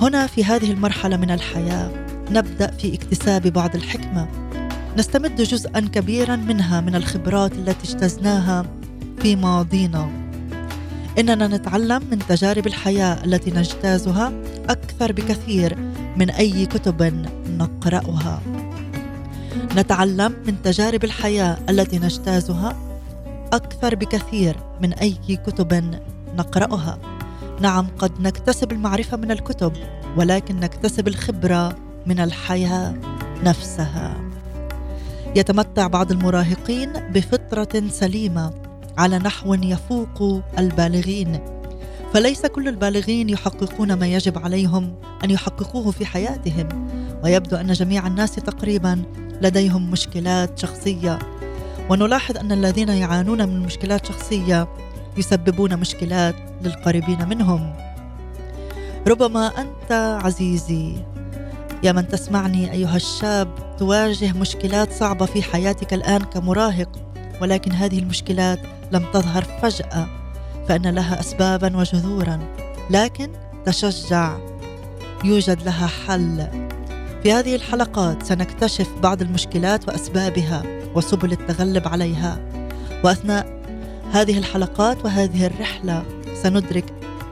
هنا 0.00 0.26
في 0.26 0.44
هذه 0.44 0.72
المرحلة 0.72 1.16
من 1.16 1.30
الحياة 1.30 1.90
نبدأ 2.30 2.70
في 2.70 2.94
اكتساب 2.94 3.46
بعض 3.46 3.74
الحكمة. 3.74 4.49
نستمد 4.98 5.42
جزءا 5.42 5.80
كبيرا 5.80 6.36
منها 6.36 6.80
من 6.80 6.94
الخبرات 6.94 7.52
التي 7.52 7.92
اجتزناها 7.92 8.66
في 9.22 9.36
ماضينا. 9.36 10.10
إننا 11.18 11.46
نتعلم 11.46 12.02
من 12.10 12.18
تجارب 12.18 12.66
الحياة 12.66 13.24
التي 13.24 13.50
نجتازها 13.50 14.32
أكثر 14.68 15.12
بكثير 15.12 15.78
من 16.16 16.30
أي 16.30 16.66
كتب 16.66 17.26
نقرأها. 17.58 18.42
نتعلم 19.76 20.34
من 20.46 20.62
تجارب 20.62 21.04
الحياة 21.04 21.58
التي 21.68 21.98
نجتازها 21.98 22.76
أكثر 23.52 23.94
بكثير 23.94 24.56
من 24.82 24.92
أي 24.92 25.16
كتب 25.46 26.00
نقرأها. 26.36 26.98
نعم 27.60 27.86
قد 27.98 28.20
نكتسب 28.20 28.72
المعرفة 28.72 29.16
من 29.16 29.30
الكتب 29.30 29.72
ولكن 30.16 30.60
نكتسب 30.60 31.08
الخبرة 31.08 31.76
من 32.06 32.20
الحياة 32.20 32.94
نفسها. 33.44 34.29
يتمتع 35.36 35.86
بعض 35.86 36.10
المراهقين 36.10 36.92
بفطرة 36.92 37.82
سليمة 37.88 38.50
على 38.98 39.18
نحو 39.18 39.54
يفوق 39.54 40.42
البالغين. 40.58 41.40
فليس 42.14 42.46
كل 42.46 42.68
البالغين 42.68 43.28
يحققون 43.28 43.92
ما 43.92 44.06
يجب 44.06 44.38
عليهم 44.38 44.94
أن 45.24 45.30
يحققوه 45.30 45.90
في 45.90 46.06
حياتهم. 46.06 46.68
ويبدو 47.24 47.56
أن 47.56 47.72
جميع 47.72 48.06
الناس 48.06 48.34
تقريبا 48.34 49.02
لديهم 49.42 49.90
مشكلات 49.90 50.58
شخصية. 50.58 51.18
ونلاحظ 51.90 52.36
أن 52.36 52.52
الذين 52.52 52.88
يعانون 52.88 53.48
من 53.48 53.60
مشكلات 53.60 54.06
شخصية 54.06 54.68
يسببون 55.16 55.76
مشكلات 55.76 56.34
للقريبين 56.62 57.28
منهم. 57.28 57.72
ربما 59.08 59.46
أنت 59.46 60.20
عزيزي 60.24 60.94
يا 61.82 61.92
من 61.92 62.08
تسمعني 62.08 62.72
أيها 62.72 62.96
الشاب 62.96 63.48
تواجه 63.78 64.32
مشكلات 64.32 64.92
صعبة 64.92 65.26
في 65.26 65.42
حياتك 65.42 65.94
الآن 65.94 66.18
كمراهق 66.18 66.88
ولكن 67.42 67.72
هذه 67.72 67.98
المشكلات 67.98 68.58
لم 68.92 69.04
تظهر 69.12 69.42
فجأة 69.62 70.08
فإن 70.68 70.86
لها 70.86 71.20
اسبابا 71.20 71.76
وجذورا 71.76 72.40
لكن 72.90 73.30
تشجع 73.66 74.38
يوجد 75.24 75.62
لها 75.62 75.86
حل. 75.86 76.46
في 77.22 77.32
هذه 77.32 77.54
الحلقات 77.54 78.22
سنكتشف 78.22 78.88
بعض 79.02 79.22
المشكلات 79.22 79.88
وأسبابها 79.88 80.62
وسبل 80.94 81.32
التغلب 81.32 81.88
عليها. 81.88 82.38
وأثناء 83.04 83.60
هذه 84.12 84.38
الحلقات 84.38 85.04
وهذه 85.04 85.46
الرحلة 85.46 86.02
سندرك 86.42 86.84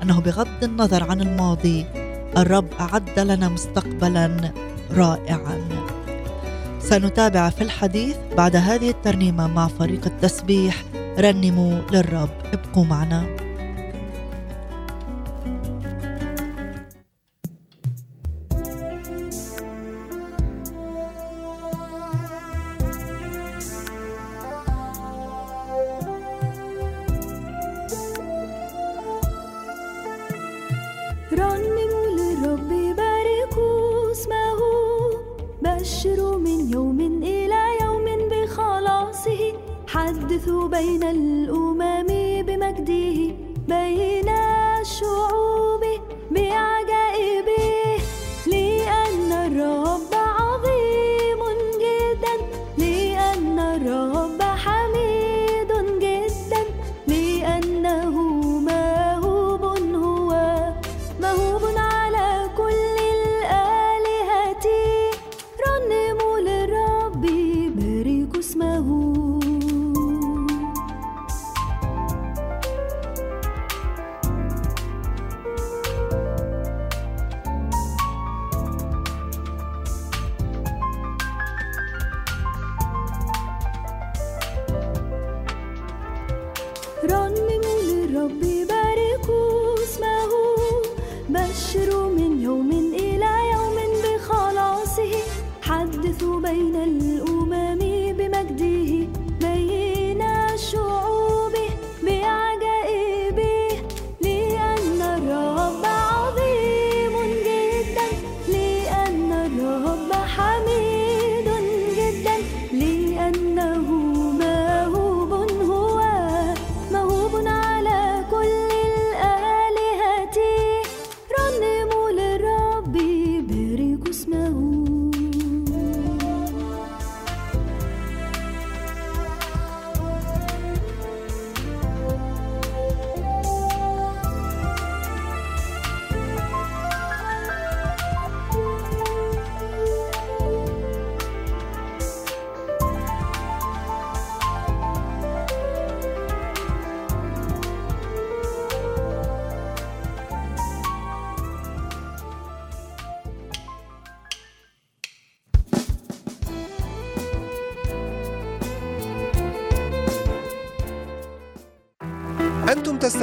أنه 0.03 0.21
بغض 0.21 0.65
النظر 0.65 1.11
عن 1.11 1.21
الماضي 1.21 1.87
الرب 2.37 2.67
أعد 2.81 3.19
لنا 3.19 3.49
مستقبلا 3.49 4.53
رائعا. 4.91 5.69
سنتابع 6.81 7.51
في 7.51 7.63
الحديث 7.63 8.17
بعد 8.37 8.57
هذه 8.57 8.91
الترنيمة 8.91 9.47
مع 9.47 9.69
فريق 9.69 10.07
التسبيح. 10.07 10.83
رنموا 11.19 11.79
للرب. 11.93 12.31
ابقوا 12.53 12.85
معنا. 12.85 13.48
حدثوا 40.29 40.69
بين 40.69 41.03
الأمم 41.03 41.78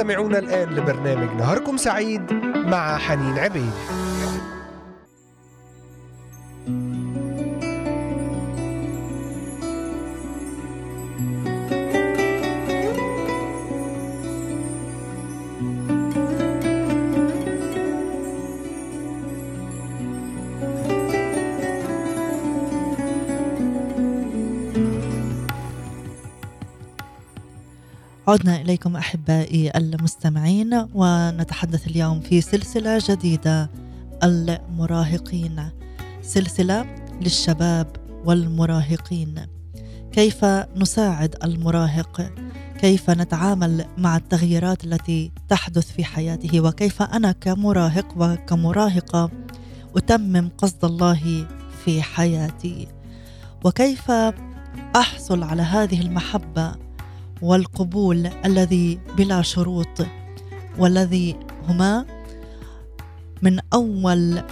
تستمعون 0.06 0.36
الآن 0.36 0.68
لبرنامج 0.74 1.40
نهاركم 1.40 1.76
سعيد 1.76 2.32
مع 2.66 2.98
حنين 2.98 3.38
عبيد. 3.38 3.95
عدنا 28.28 28.60
إليكم 28.60 28.96
أحبائي 28.96 29.70
المستمعين 29.76 30.86
ونتحدث 30.94 31.86
اليوم 31.86 32.20
في 32.20 32.40
سلسلة 32.40 32.98
جديدة 33.08 33.70
المراهقين. 34.22 35.70
سلسلة 36.22 36.86
للشباب 37.20 37.86
والمراهقين. 38.24 39.46
كيف 40.12 40.44
نساعد 40.76 41.36
المراهق؟ 41.44 42.32
كيف 42.80 43.10
نتعامل 43.10 43.84
مع 43.98 44.16
التغييرات 44.16 44.84
التي 44.84 45.32
تحدث 45.48 45.92
في 45.92 46.04
حياته؟ 46.04 46.60
وكيف 46.60 47.02
أنا 47.02 47.32
كمراهق 47.32 48.06
وكمراهقة 48.16 49.30
أتمم 49.96 50.48
قصد 50.58 50.84
الله 50.84 51.46
في 51.84 52.02
حياتي؟ 52.02 52.88
وكيف 53.64 54.10
أحصل 54.96 55.42
على 55.42 55.62
هذه 55.62 56.00
المحبة 56.00 56.85
والقبول 57.42 58.26
الذي 58.44 58.98
بلا 59.16 59.42
شروط 59.42 60.06
والذي 60.78 61.36
هما 61.68 62.06
من 63.42 63.58
أول 63.74 64.42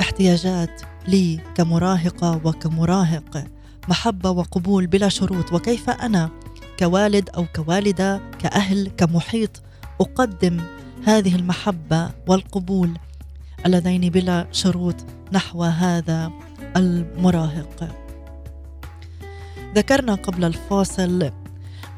احتياجات 0.00 0.82
لي 1.08 1.40
كمراهقة 1.54 2.40
وكمراهق. 2.44 3.44
محبة 3.88 4.30
وقبول 4.30 4.86
بلا 4.86 5.08
شروط. 5.08 5.52
وكيف 5.52 5.90
أنا 5.90 6.30
كوالد 6.78 7.30
أو 7.30 7.46
كوالدة 7.56 8.20
كأهل 8.38 8.90
كمحيط 8.96 9.62
أقدم 10.00 10.60
هذه 11.04 11.34
المحبة 11.34 12.10
والقبول 12.26 12.98
اللذين 13.66 14.10
بلا 14.10 14.46
شروط 14.52 14.96
نحو 15.32 15.62
هذا 15.64 16.32
المراهق. 16.76 17.96
ذكرنا 19.74 20.14
قبل 20.14 20.44
الفاصل 20.44 21.30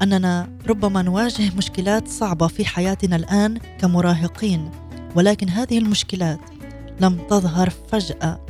أننا 0.02 0.48
ربما 0.68 1.02
نواجه 1.02 1.56
مشكلات 1.56 2.08
صعبة 2.08 2.46
في 2.46 2.64
حياتنا 2.64 3.16
الآن 3.16 3.58
كمراهقين 3.78 4.70
ولكن 5.14 5.48
هذه 5.48 5.78
المشكلات 5.78 6.40
لم 7.00 7.18
تظهر 7.30 7.70
فجأة 7.70 8.40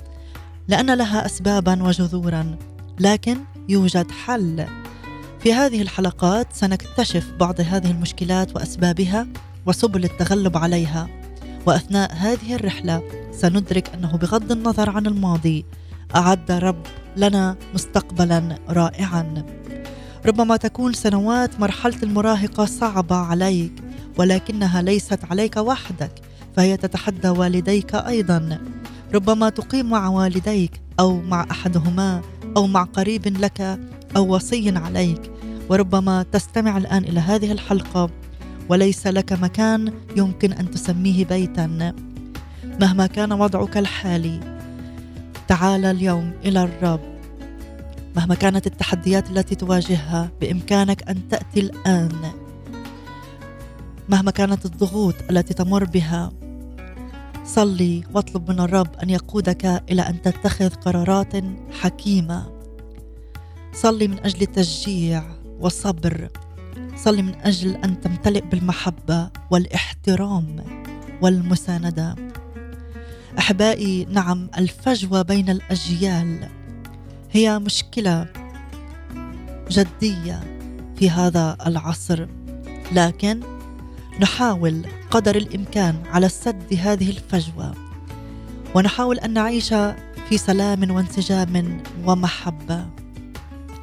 لأن 0.69 0.95
لها 0.95 1.27
اسبابا 1.27 1.83
وجذورا 1.83 2.57
لكن 3.01 3.39
يوجد 3.69 4.11
حل. 4.11 4.67
في 5.41 5.53
هذه 5.53 5.83
الحلقات 5.83 6.47
سنكتشف 6.53 7.33
بعض 7.41 7.61
هذه 7.61 7.91
المشكلات 7.91 8.57
وأسبابها 8.57 9.27
وسبل 9.67 10.05
التغلب 10.05 10.57
عليها 10.57 11.09
وأثناء 11.67 12.13
هذه 12.15 12.55
الرحلة 12.55 13.03
سندرك 13.33 13.95
أنه 13.95 14.17
بغض 14.17 14.53
النظر 14.53 14.91
عن 14.91 15.07
الماضي 15.07 15.65
أعد 16.17 16.53
رب 16.53 16.83
لنا 17.17 17.57
مستقبلا 17.75 18.59
رائعا. 18.69 19.45
ربما 20.27 20.57
تكون 20.57 20.93
سنوات 20.93 21.61
مرحلة 21.61 22.03
المراهقة 22.03 22.65
صعبة 22.65 23.17
عليك 23.17 23.73
ولكنها 24.19 24.83
ليست 24.83 25.25
عليك 25.31 25.57
وحدك 25.57 26.13
فهي 26.57 26.77
تتحدى 26.77 27.29
والديك 27.29 27.95
أيضا. 27.95 28.59
ربما 29.15 29.49
تقيم 29.49 29.91
مع 29.91 30.09
والديك 30.09 30.81
أو 31.01 31.21
مع 31.21 31.47
أحدهما 31.51 32.21
أو 32.57 32.67
مع 32.67 32.85
قريب 32.85 33.27
لك 33.27 33.81
أو 34.17 34.35
وصي 34.35 34.77
عليك 34.77 35.31
وربما 35.69 36.23
تستمع 36.33 36.77
الآن 36.77 37.05
إلى 37.05 37.21
هذه 37.21 37.53
الحلقة 37.53 38.11
وليس 38.69 39.07
لك 39.07 39.33
مكان 39.33 39.93
يمكن 40.17 40.53
أن 40.53 40.71
تسميه 40.71 41.25
بيتا. 41.25 41.95
مهما 42.81 43.07
كان 43.07 43.33
وضعك 43.33 43.77
الحالي 43.77 44.41
تعال 45.49 45.85
اليوم 45.85 46.33
إلى 46.45 46.63
الرب. 46.63 47.12
مهما 48.17 48.35
كانت 48.35 48.67
التحديات 48.67 49.31
التي 49.31 49.55
تواجهها 49.55 50.31
بإمكانك 50.41 51.09
أن 51.09 51.29
تأتي 51.29 51.61
الآن. 51.61 52.33
مهما 54.09 54.31
كانت 54.31 54.65
الضغوط 54.67 55.15
التي 55.31 55.55
تمر 55.55 55.85
بها 55.85 56.33
صلي 57.45 58.05
واطلب 58.15 58.51
من 58.51 58.61
الرب 58.61 58.97
أن 59.03 59.11
يقودك 59.11 59.83
إلى 59.91 60.03
أن 60.03 60.23
تتخذ 60.23 60.69
قرارات 60.69 61.33
حكيمة. 61.81 62.53
صلي 63.73 64.09
من 64.09 64.19
أجل 64.19 64.43
التشجيع 64.43 65.25
والصبر. 65.61 66.29
صلي 66.97 67.23
من 67.23 67.35
أجل 67.35 67.77
أن 67.77 68.01
تمتلئ 68.01 68.41
بالمحبة 68.41 69.31
والاحترام 69.51 70.65
والمساندة. 71.23 72.17
أحبائي 73.39 74.05
نعم 74.05 74.51
الفجوة 74.59 75.23
بين 75.23 75.51
الأجيال 75.51 76.49
هي 77.33 77.59
مشكلة 77.59 78.27
جدية 79.71 80.41
في 80.97 81.11
هذا 81.11 81.57
العصر. 81.67 82.27
لكن 82.93 83.41
نحاول 84.21 84.87
قدر 85.11 85.37
الإمكان 85.37 85.97
على 86.13 86.29
سد 86.29 86.75
هذه 86.81 87.11
الفجوة 87.11 87.75
ونحاول 88.75 89.19
أن 89.19 89.33
نعيش 89.33 89.69
في 90.29 90.39
سلام 90.39 90.91
وانسجام 90.91 91.83
ومحبة. 92.07 92.87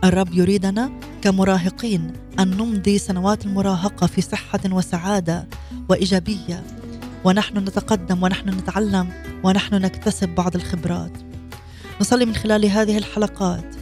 الرب 0.03 0.33
يريدنا 0.33 0.91
كمراهقين 1.21 2.13
أن 2.39 2.57
نمضي 2.57 2.97
سنوات 2.97 3.45
المراهقة 3.45 4.07
في 4.07 4.21
صحة 4.21 4.61
وسعادة 4.71 5.47
وإيجابية 5.89 6.63
ونحن 7.23 7.57
نتقدم 7.57 8.23
ونحن 8.23 8.49
نتعلم 8.49 9.09
ونحن 9.43 9.75
نكتسب 9.75 10.29
بعض 10.29 10.55
الخبرات. 10.55 11.28
نصلي 12.01 12.25
من 12.25 12.35
خلال 12.35 12.65
هذه 12.65 12.97
الحلقات. 12.97 13.75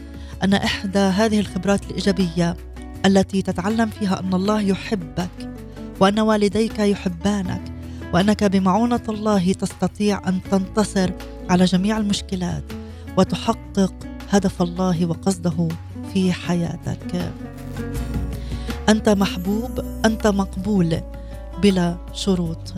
أن 0.43 0.53
إحدى 0.53 0.99
هذه 0.99 1.39
الخبرات 1.39 1.85
الإيجابية 1.91 2.57
التي 3.05 3.41
تتعلم 3.41 3.89
فيها 3.89 4.19
أن 4.19 4.33
الله 4.33 4.61
يحبك 4.61 5.29
وأن 5.99 6.19
والديك 6.19 6.79
يحبانك 6.79 7.61
وأنك 8.13 8.43
بمعونة 8.43 9.01
الله 9.09 9.53
تستطيع 9.53 10.29
أن 10.29 10.39
تنتصر 10.51 11.11
على 11.49 11.65
جميع 11.65 11.97
المشكلات 11.97 12.63
وتحقق 13.17 13.93
هدف 14.29 14.61
الله 14.61 15.05
وقصده 15.05 15.67
في 16.13 16.33
حياتك. 16.33 17.31
أنت 18.89 19.09
محبوب 19.09 19.85
أنت 20.05 20.27
مقبول 20.27 21.01
بلا 21.61 21.97
شروط. 22.13 22.73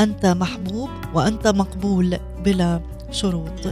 أنت 0.00 0.26
محبوب 0.26 0.90
وأنت 1.14 1.46
مقبول 1.46 2.18
بلا 2.44 2.80
شروط. 3.10 3.66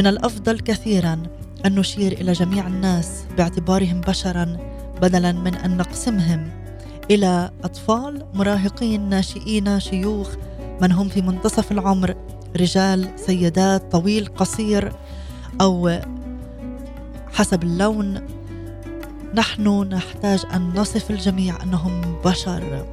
من 0.00 0.06
الأفضل 0.06 0.60
كثيرا 0.60 1.22
أن 1.66 1.74
نشير 1.74 2.12
إلى 2.12 2.32
جميع 2.32 2.66
الناس 2.66 3.24
باعتبارهم 3.36 4.00
بشرا 4.00 4.56
بدلا 5.02 5.32
من 5.32 5.54
أن 5.54 5.76
نقسمهم 5.76 6.50
إلى 7.10 7.50
أطفال 7.64 8.26
مراهقين 8.34 9.08
ناشئين 9.08 9.80
شيوخ 9.80 10.34
من 10.82 10.92
هم 10.92 11.08
في 11.08 11.22
منتصف 11.22 11.72
العمر 11.72 12.14
رجال 12.60 13.08
سيدات 13.16 13.92
طويل 13.92 14.26
قصير 14.26 14.92
أو 15.60 16.00
حسب 17.32 17.62
اللون. 17.62 18.26
نحن 19.34 19.68
نحتاج 19.82 20.44
أن 20.54 20.72
نصف 20.76 21.10
الجميع 21.10 21.62
أنهم 21.62 22.20
بشر. 22.24 22.86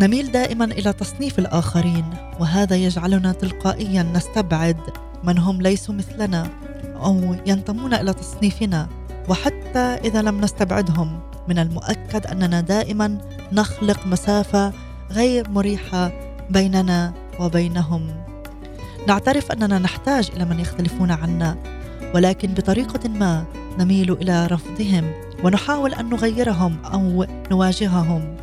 نميل 0.00 0.32
دائما 0.32 0.64
إلى 0.64 0.92
تصنيف 0.92 1.38
الآخرين 1.38 2.04
وهذا 2.40 2.76
يجعلنا 2.76 3.32
تلقائيا 3.32 4.02
نستبعد 4.02 4.76
من 5.24 5.38
هم 5.38 5.62
ليسوا 5.62 5.94
مثلنا 5.94 6.48
أو 6.96 7.36
ينتمون 7.46 7.94
إلى 7.94 8.12
تصنيفنا 8.12 8.88
وحتى 9.28 9.78
إذا 9.78 10.22
لم 10.22 10.40
نستبعدهم 10.40 11.20
من 11.48 11.58
المؤكد 11.58 12.26
أننا 12.26 12.60
دائما 12.60 13.18
نخلق 13.52 14.06
مسافة 14.06 14.72
غير 15.10 15.48
مريحة 15.50 16.12
بيننا 16.50 17.12
وبينهم. 17.40 18.24
نعترف 19.08 19.52
أننا 19.52 19.78
نحتاج 19.78 20.30
إلى 20.36 20.44
من 20.44 20.60
يختلفون 20.60 21.10
عنا 21.10 21.56
ولكن 22.14 22.54
بطريقة 22.54 23.08
ما 23.08 23.44
نميل 23.78 24.12
إلى 24.12 24.46
رفضهم 24.46 25.12
ونحاول 25.44 25.94
أن 25.94 26.10
نغيرهم 26.10 26.76
أو 26.92 27.26
نواجههم. 27.50 28.36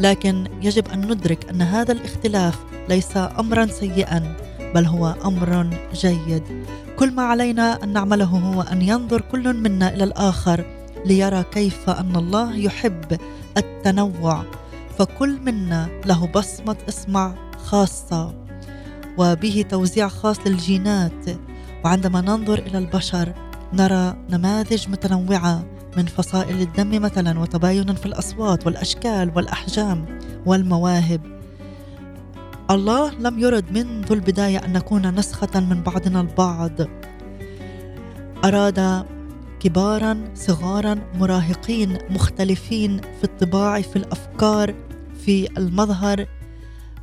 لكن 0.00 0.48
يجب 0.62 0.88
أن 0.88 1.12
ندرك 1.12 1.50
أن 1.50 1.62
هذا 1.62 1.92
الاختلاف 1.92 2.58
ليس 2.88 3.16
امرا 3.16 3.66
سيئا. 3.66 4.36
بل 4.74 4.86
هو 4.86 5.14
أمر 5.24 5.70
جيد. 5.94 6.42
كل 6.98 7.10
ما 7.10 7.22
علينا 7.22 7.84
أن 7.84 7.92
نعمله 7.92 8.24
هو 8.24 8.62
أن 8.62 8.82
ينظر 8.82 9.20
كل 9.20 9.54
منا 9.56 9.94
إلى 9.94 10.04
الآخر 10.04 10.64
ليرى 11.06 11.42
كيف 11.42 11.90
أن 11.90 12.16
الله 12.16 12.56
يحب 12.56 13.18
التنوع 13.56 14.44
فكل 14.98 15.40
منا 15.40 15.88
له 16.06 16.26
بصمة 16.26 16.76
إسمع 16.88 17.34
خاصة 17.64 18.34
وبه 19.18 19.64
توزيع 19.70 20.08
خاص 20.08 20.36
للجينات. 20.46 21.24
وعندما 21.84 22.20
ننظر 22.20 22.58
إلى 22.58 22.78
البشر 22.78 23.32
نرى 23.72 24.16
نماذج 24.30 24.88
متنوعة 24.88 25.64
من 25.96 26.06
فصائل 26.06 26.60
الدم 26.60 27.02
مثلا 27.02 27.38
وتباين 27.40 27.94
في 27.94 28.06
الأصوات 28.06 28.66
والأشكال 28.66 29.32
والأحجام 29.36 30.18
والمواهب. 30.46 31.39
الله 32.70 33.10
لم 33.18 33.38
يرد 33.38 33.72
منذ 33.78 34.12
البداية 34.12 34.58
أن 34.58 34.72
نكون 34.72 35.14
نسخة 35.14 35.60
من 35.60 35.82
بعضنا 35.82 36.20
البعض. 36.20 36.72
أراد 38.44 39.06
كبارا 39.60 40.24
صغارا 40.34 40.94
مراهقين 41.14 41.98
مختلفين 42.10 43.00
في 43.00 43.24
الطباع 43.24 43.80
في 43.80 43.96
الأفكار 43.96 44.74
في 45.24 45.58
المظهر 45.58 46.26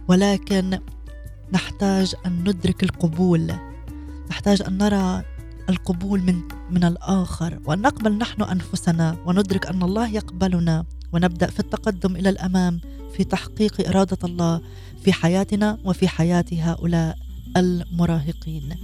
ولكن 0.07 0.79
نحتاج 1.53 2.15
أن 2.25 2.39
ندرك 2.39 2.83
القبول. 2.83 3.51
نحتاج 4.29 4.61
أن 4.67 4.77
نرى 4.77 5.23
القبول 5.69 6.21
من 6.21 6.41
من 6.71 6.83
الآخر. 6.83 7.59
وان 7.65 7.81
نقبل 7.81 8.17
نحن 8.17 8.41
أنفسنا 8.41 9.17
وندرك 9.25 9.65
أن 9.65 9.83
الله 9.83 10.07
يقبلنا. 10.09 10.85
ونبدأ 11.13 11.47
في 11.47 11.59
التقدم 11.59 12.15
إلى 12.15 12.29
الأمام. 12.29 12.79
في 13.17 13.23
تحقيق 13.23 13.87
إرادة 13.87 14.17
الله 14.23 14.61
في 15.03 15.13
حياتنا 15.13 15.77
وفي 15.85 16.07
حياة 16.07 16.45
هؤلاء 16.51 17.17
المراهقين. 17.57 18.75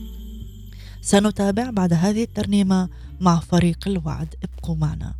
سنتابع 1.01 1.69
بعد 1.69 1.93
هذه 1.93 2.23
الترنيمة 2.23 2.89
مع 3.19 3.39
فريق 3.39 3.87
الوعد 3.87 4.35
ابقوا 4.43 4.75
معنا. 4.75 5.13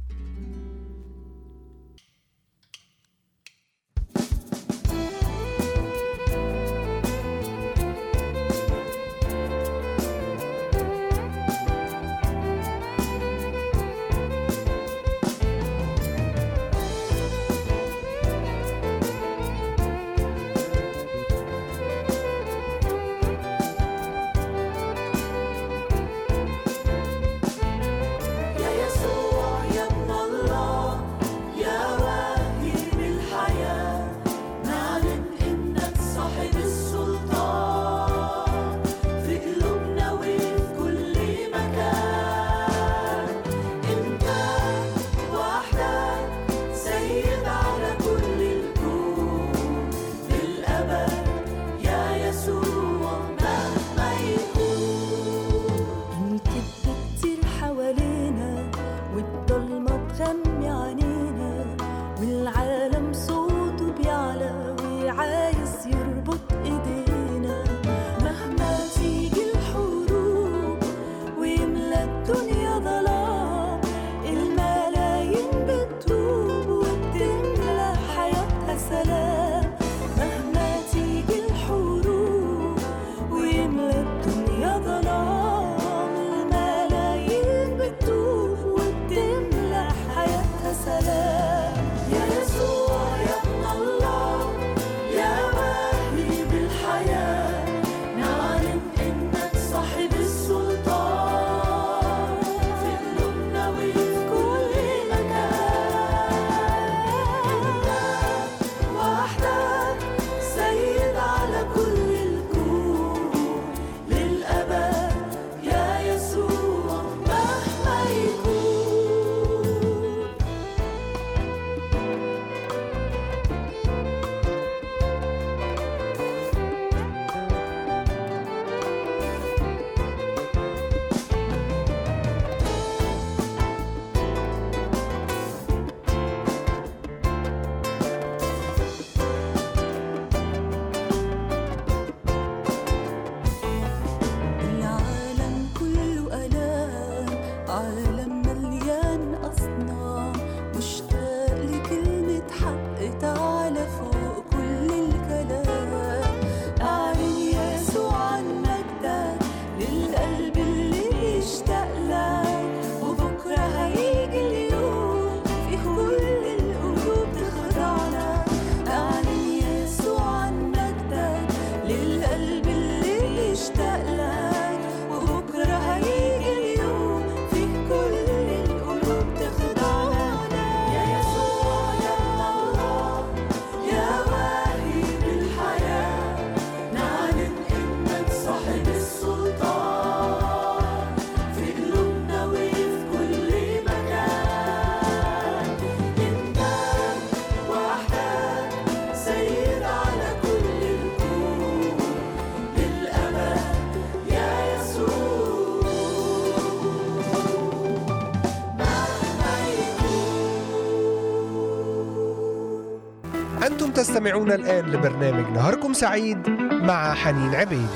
تستمعون 214.34 214.52
الآن 214.52 214.86
لبرنامج 214.86 215.58
نهاركم 215.58 215.94
سعيد 215.94 216.50
مع 216.72 217.14
حنين 217.14 217.56
عبيد. 217.56 217.88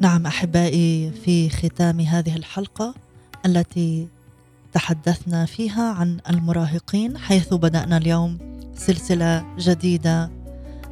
نعم 0.00 0.26
أحبائي 0.26 1.10
في 1.24 1.50
ختام 1.50 2.00
هذه 2.00 2.36
الحلقة 2.36 2.94
التي 3.46 4.08
تحدثنا 4.74 5.46
فيها 5.46 5.92
عن 5.92 6.18
المراهقين 6.30 7.18
حيث 7.18 7.54
بدأنا 7.54 7.96
اليوم 7.96 8.38
سلسلة 8.76 9.44
جديدة 9.58 10.30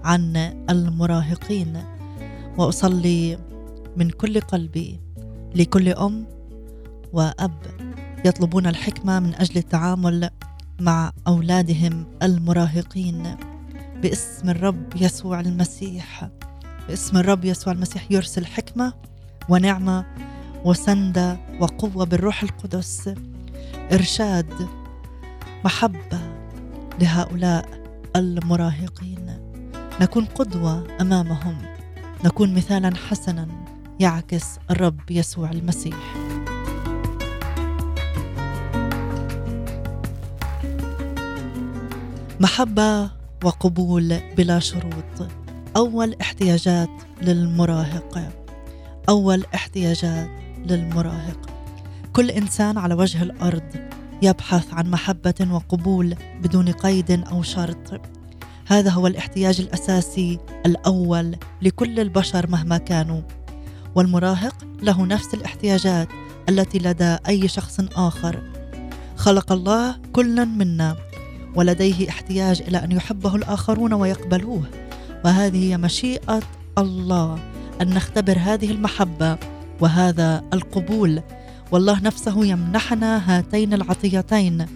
عن 0.04 0.36
المراهقين. 0.70 1.84
وأصلي 2.58 3.38
من 3.96 4.10
كل 4.10 4.40
قلبي 4.40 5.00
لكل 5.54 5.88
أم 5.88 6.26
وأب 7.12 7.58
يطلبون 8.24 8.66
الحكمة 8.66 9.20
من 9.20 9.34
أجل 9.34 9.56
التعامل 9.58 10.30
مع 10.80 11.12
أولادهم 11.26 12.06
المراهقين. 12.22 13.36
باسم 14.02 14.50
الرب 14.50 14.86
يسوع 14.96 15.40
المسيح. 15.40 16.28
باسم 16.88 17.16
الرب 17.16 17.44
يسوع 17.44 17.72
المسيح 17.72 18.10
يرسل 18.10 18.46
حكمة 18.46 18.92
ونعمة 19.48 20.04
وسندة 20.64 21.36
وقوة 21.60 22.06
بالروح 22.06 22.42
القدس. 22.42 23.14
إرشاد 23.92 24.68
محبة 25.64 26.20
لهؤلاء 27.00 27.68
المراهقين. 28.16 29.38
نكون 30.00 30.24
قدوة 30.24 30.86
أمامهم. 31.00 31.58
نكون 32.24 32.54
مثالا 32.54 32.96
حسنا. 32.96 33.48
يعكس 34.00 34.44
الرب 34.70 35.10
يسوع 35.10 35.50
المسيح. 35.50 36.14
محبة 42.40 43.10
وقبول 43.44 44.20
بلا 44.36 44.58
شروط. 44.58 45.28
أول 45.76 46.16
احتياجات 46.20 46.90
للمراهق. 47.22 48.32
أول 49.08 49.44
احتياجات 49.54 50.30
للمراهق. 50.66 51.51
كل 52.12 52.30
إنسان 52.30 52.78
على 52.78 52.94
وجه 52.94 53.22
الأرض 53.22 53.62
يبحث 54.22 54.74
عن 54.74 54.90
محبة 54.90 55.34
وقبول 55.50 56.14
بدون 56.42 56.68
قيد 56.72 57.10
أو 57.10 57.42
شرط. 57.42 58.00
هذا 58.66 58.90
هو 58.90 59.06
الاحتياج 59.06 59.60
الأساسي 59.60 60.38
الأول 60.66 61.36
لكل 61.62 62.00
البشر 62.00 62.50
مهما 62.50 62.78
كانوا. 62.78 63.20
والمراهق 63.94 64.54
له 64.82 65.06
نفس 65.06 65.34
الاحتياجات 65.34 66.08
التي 66.48 66.78
لدى 66.78 67.16
أي 67.28 67.48
شخص 67.48 67.80
آخر. 67.96 68.42
خلق 69.16 69.52
الله 69.52 69.96
كلا 70.12 70.44
منا 70.44 70.96
ولديه 71.54 72.08
احتياج 72.08 72.62
إلى 72.62 72.84
أن 72.84 72.92
يحبه 72.92 73.36
الآخرون 73.36 73.92
ويقبلوه. 73.92 74.62
وهذه 75.24 75.70
هي 75.70 75.76
مشيئة 75.76 76.40
الله 76.78 77.38
أن 77.80 77.94
نختبر 77.94 78.38
هذه 78.38 78.70
المحبة 78.70 79.38
وهذا 79.80 80.44
القبول 80.52 81.22
والله 81.72 82.00
نفسه 82.00 82.44
يمنحنا 82.44 83.38
هاتين 83.38 83.74
العطيتين 83.74 84.66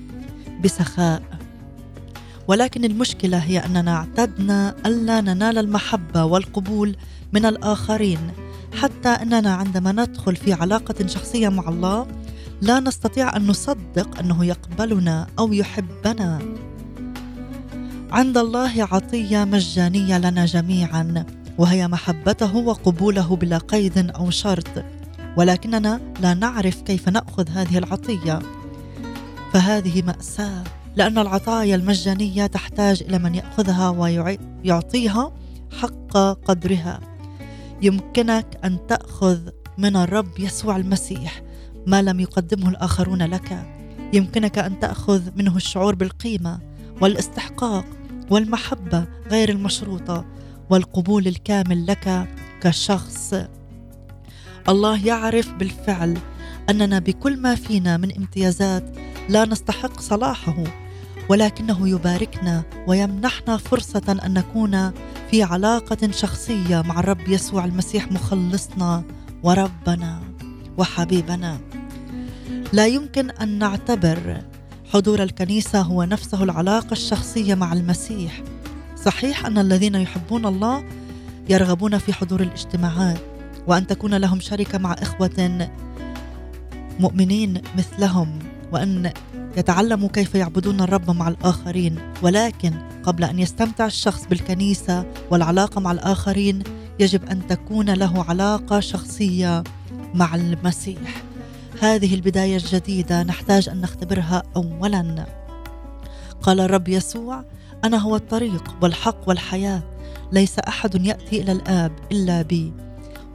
بسخاء. 0.65 1.23
ولكن 2.49 2.85
المشكلة 2.85 3.39
هي 3.39 3.59
أننا 3.59 3.97
اعتدنا 3.97 4.75
ألا 4.87 5.21
ننال 5.21 5.59
المحبة 5.59 6.25
والقبول 6.25 6.97
من 7.33 7.47
الآخرين 7.47 8.19
حتى 8.75 9.09
أننا 9.09 9.55
عندما 9.55 9.93
ندخل 9.93 10.37
في 10.37 10.53
علاقة 10.53 11.07
شخصية 11.07 11.49
مع 11.49 11.69
الله 11.69 12.07
لا 12.61 12.81
نستطيع 12.81 13.37
أن 13.37 13.47
نصدق 13.47 14.19
أنه 14.19 14.45
يقبلنا 14.45 15.27
أو 15.39 15.53
يحبنا. 15.53 16.39
عند 18.11 18.39
الله 18.39 18.89
عطية 18.93 19.45
مجانية 19.45 20.19
لنا 20.19 20.45
جميعا 20.45 21.25
وهي 21.59 21.89
محبته 21.89 22.57
وقبوله 22.57 23.37
بلا 23.37 23.59
قيد 23.59 24.11
أو 24.11 24.31
شرط. 24.31 24.96
ولكننا 25.37 26.01
لا 26.21 26.35
نعرف 26.35 26.83
كيف 26.83 27.09
نأخذ 27.09 27.49
هذه 27.49 27.79
العطية. 27.79 28.39
فهذه 29.53 30.03
مأساة 30.03 30.65
لأن 30.97 31.19
العطايا 31.19 31.75
المجانية 31.77 32.47
تحتاج 32.47 33.03
إلى 33.03 33.19
من 33.19 33.35
يأخذها 33.35 33.89
ويعطيها 33.89 35.33
حق 35.81 36.17
قدرها. 36.19 37.01
يمكنك 37.83 38.59
أن 38.65 38.87
تأخذ 38.89 39.39
من 39.79 39.97
الرب 39.97 40.39
يسوع 40.39 40.77
المسيح 40.77 41.43
ما 41.87 42.03
لم 42.03 42.21
يقدمه 42.21 42.69
الآخرون 42.69 43.23
لك. 43.23 43.67
يمكنك 44.13 44.59
أن 44.59 44.81
تأخذ 44.81 45.23
منه 45.37 45.57
الشعور 45.57 45.95
بالقيمة 45.95 46.61
والاستحقاق 47.01 47.85
والمحبة 48.31 49.05
غير 49.31 49.49
المشروطة 49.49 50.25
والقبول 50.71 51.27
الكامل 51.27 51.87
لك 51.87 52.29
كشخص. 52.63 53.35
الله 54.69 55.07
يعرف 55.07 55.53
بالفعل 55.53 56.19
أننا 56.71 56.99
بكل 56.99 57.37
ما 57.37 57.55
فينا 57.55 57.97
من 57.97 58.17
امتيازات 58.17 58.97
لا 59.29 59.45
نستحق 59.45 60.01
صلاحه 60.01 60.65
ولكنه 61.29 61.89
يباركنا 61.89 62.63
ويمنحنا 62.87 63.57
فرصة 63.57 64.19
أن 64.25 64.35
نكون 64.35 64.91
في 65.31 65.43
علاقة 65.43 66.11
شخصية 66.11 66.83
مع 66.83 67.01
الرب 67.01 67.29
يسوع 67.29 67.65
المسيح 67.65 68.13
مخلصنا 68.13 69.03
وربنا 69.43 70.21
وحبيبنا. 70.79 71.59
لا 72.73 72.87
يمكن 72.87 73.31
أن 73.31 73.59
نعتبر 73.59 74.43
حضور 74.93 75.23
الكنيسة 75.23 75.81
هو 75.81 76.05
نفسه 76.05 76.43
العلاقة 76.43 76.93
الشخصية 76.93 77.55
مع 77.55 77.73
المسيح. 77.73 78.43
صحيح 79.05 79.47
أن 79.47 79.59
الذين 79.59 79.95
يحبون 79.95 80.47
الله 80.47 80.85
يرغبون 81.49 81.99
في 81.99 82.13
حضور 82.13 82.41
الاجتماعات 82.41 83.36
وأن 83.67 83.87
تكون 83.87 84.15
لهم 84.15 84.41
شركة 84.41 84.79
مع 84.79 84.93
إخوة 84.93 85.69
مؤمنين 87.01 87.63
مثلهم 87.79 88.39
وأن 88.73 89.13
يتعلموا 89.57 90.09
كيف 90.09 90.35
يعبدون 90.35 90.81
الرب 90.81 91.11
مع 91.11 91.29
الآخرين. 91.29 91.99
ولكن 92.23 92.73
قبل 93.03 93.25
أن 93.25 93.39
يستمتع 93.39 93.87
الشخص 93.87 94.27
بالكنيسة 94.27 95.07
والعلاقة 95.31 95.81
مع 95.81 95.93
الآخرين 95.93 96.63
يجب 97.01 97.25
أن 97.25 97.47
تكون 97.47 97.91
له 97.91 98.25
علاقة 98.29 98.81
شخصية 98.81 99.65
مع 100.15 100.35
المسيح. 100.35 101.23
هذه 101.81 102.15
البداية 102.15 102.57
الجديدة 102.57 103.23
نحتاج 103.23 103.69
أن 103.69 103.81
نختبرها 103.81 104.43
اولا. 104.57 105.27
قال 106.43 106.61
الرب 106.61 106.89
يسوع 106.89 107.45
أنا 107.85 107.97
هو 107.97 108.17
الطريق 108.17 108.75
والحق 108.83 109.29
والحياة. 109.29 109.83
ليس 110.33 110.59
أحد 110.59 111.07
يأتي 111.07 111.43
إلى 111.43 111.53
الآب 111.53 111.93
إلا 112.13 112.43
بي. 112.43 112.73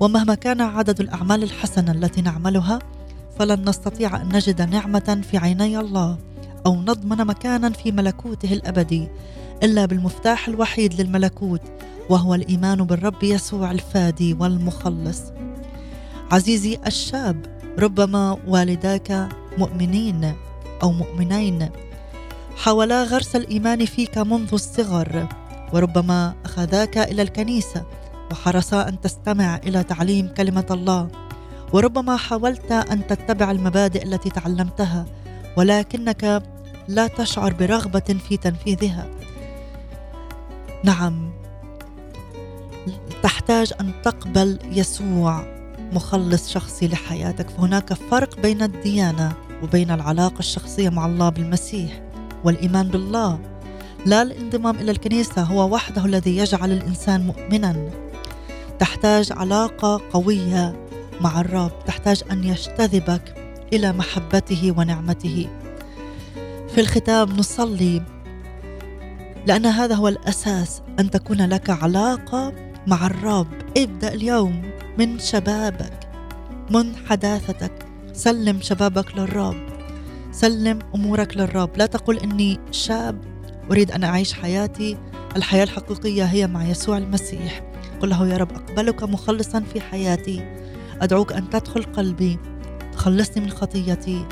ومهما 0.02 0.36
كان 0.36 0.62
عدد 0.62 1.00
الأعمال 1.00 1.44
الحسنة 1.44 1.92
التي 1.92 2.22
نعملها 2.22 2.80
فلن 3.40 3.70
نستطيع 3.70 4.22
أن 4.22 4.30
نجد 4.36 4.62
نعمة 4.62 5.22
في 5.32 5.38
عيني 5.38 5.80
الله 5.80 6.18
أو 6.66 6.76
نضمن 6.76 7.26
مكانا 7.26 7.70
في 7.70 7.92
ملكوته 7.92 8.54
الأبدي 8.54 9.08
إلا 9.64 9.86
بالمفتاح 9.86 10.48
الوحيد 10.48 11.02
للملكوت 11.02 11.62
وهو 12.10 12.36
الإيمان 12.36 12.84
بالرب 12.84 13.24
يسوع 13.24 13.72
الفادي 13.72 14.34
والمخلص. 14.34 15.22
عزيزي 16.32 16.80
الشاب 16.88 17.46
ربما 17.80 18.38
والداك 18.48 19.30
مؤمنين 19.58 20.34
أو 20.84 20.92
مؤمنين 20.92 21.70
حاولا 22.58 23.04
غرس 23.04 23.36
الإيمان 23.36 23.86
فيك 23.86 24.18
منذ 24.18 24.50
الصغر 24.54 25.28
وربما 25.74 26.34
أخذاك 26.46 26.98
إلى 26.98 27.22
الكنيسة 27.22 27.86
وحرصا 28.32 28.88
أن 28.88 29.02
تستمع 29.02 29.56
إلى 29.56 29.84
تعليم 29.84 30.28
كلمة 30.28 30.66
الله. 30.72 31.08
وربما 31.74 32.18
حاولت 32.18 32.72
أن 32.72 33.08
تتبع 33.08 33.52
المبادئ 33.52 34.04
التي 34.04 34.30
تعلمتها 34.30 35.06
ولكنك 35.58 36.44
لا 36.88 37.08
تشعر 37.08 37.54
برغبة 37.54 38.16
في 38.30 38.38
تنفيذها. 38.38 39.08
نعم 40.84 41.32
تحتاج 43.24 43.74
أن 43.82 43.92
تقبل 44.04 44.60
يسوع 44.72 45.44
مخلص 45.94 46.50
شخصي 46.50 46.88
لحياتك. 46.88 47.50
فهناك 47.50 47.94
فرق 47.94 48.40
بين 48.40 48.62
الديانة 48.62 49.34
وبين 49.64 49.92
العلاقة 49.92 50.40
الشخصية 50.40 50.90
مع 50.90 51.06
الله 51.06 51.30
بالمسيح 51.30 52.02
والإيمان 52.44 52.88
بالله. 52.88 53.40
لا 54.06 54.22
الانضمام 54.22 54.76
إلى 54.76 54.92
الكنيسة 54.92 55.42
هو 55.42 55.74
وحده 55.74 56.06
الذي 56.06 56.38
يجعل 56.38 56.72
الإنسان 56.72 57.28
مؤمنا. 57.28 57.90
تحتاج 58.82 59.32
علاقة 59.32 60.02
قوية 60.14 60.88
مع 61.22 61.42
الرب. 61.42 61.72
تحتاج 61.86 62.24
أن 62.32 62.44
يجتذبك 62.44 63.36
إلى 63.74 63.94
محبته 63.94 64.74
ونعمته. 64.78 65.48
في 66.70 66.82
الختام 66.82 67.30
نصلي. 67.30 68.02
لأن 69.48 69.66
هذا 69.66 69.96
هو 69.96 70.08
الأساس 70.08 70.82
أن 71.00 71.10
تكون 71.10 71.50
لك 71.50 71.70
علاقة 71.70 72.54
مع 72.88 73.06
الرب. 73.08 73.48
ابدأ 73.78 74.14
اليوم 74.14 74.72
من 74.98 75.20
شبابك 75.20 76.00
من 76.72 76.96
حداثتك. 77.10 77.86
سلم 78.14 78.62
شبابك 78.62 79.18
للرب. 79.18 79.66
سلم 80.32 80.80
أمورك 80.96 81.38
للرب. 81.38 81.78
لا 81.78 81.86
تقل 81.86 82.20
إني 82.20 82.60
شاب 82.72 83.22
أريد 83.72 83.92
أن 83.92 84.04
أعيش 84.04 84.34
حياتي. 84.34 84.98
الحياة 85.36 85.64
الحقيقية 85.64 86.24
هي 86.24 86.48
مع 86.48 86.66
يسوع 86.66 86.98
المسيح. 86.98 87.71
قل 88.02 88.10
له 88.10 88.28
يا 88.28 88.38
رب 88.38 88.52
أقبلك 88.52 89.04
مخلصا 89.04 89.60
في 89.60 89.82
حياتي. 89.82 90.42
أدعوك 91.02 91.34
أن 91.34 91.50
تدخل 91.50 91.84
قلبي. 91.84 92.40
تخلصني 92.94 93.44
من 93.44 93.50
خطيتي 93.50 94.26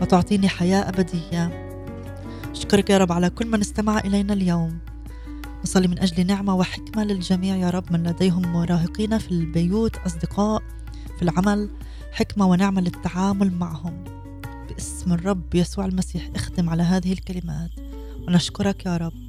وتعطيني 0.00 0.48
حياة 0.48 0.88
أبدية. 0.88 1.70
أشكرك 2.50 2.90
يا 2.90 2.98
رب 2.98 3.12
على 3.12 3.30
كل 3.30 3.46
من 3.46 3.60
استمع 3.60 3.98
إلينا 3.98 4.32
اليوم. 4.32 4.78
نصلي 5.64 5.88
من 5.88 5.98
أجل 5.98 6.26
نعمة 6.26 6.54
وحكمة 6.54 7.04
للجميع 7.04 7.56
يا 7.56 7.70
رب. 7.70 7.92
من 7.92 8.02
لديهم 8.02 8.52
مراهقين 8.52 9.18
في 9.18 9.30
البيوت 9.30 9.96
أصدقاء 9.96 10.62
في 11.16 11.22
العمل 11.22 11.70
حكمة 12.12 12.46
ونعمة 12.46 12.80
للتعامل 12.80 13.52
معهم. 13.52 14.04
باسم 14.68 15.12
الرب 15.12 15.54
يسوع 15.54 15.84
المسيح 15.84 16.30
اختم 16.34 16.70
على 16.70 16.82
هذه 16.82 17.12
الكلمات. 17.12 17.70
ونشكرك 18.28 18.86
يا 18.86 18.96
رب. 18.96 19.23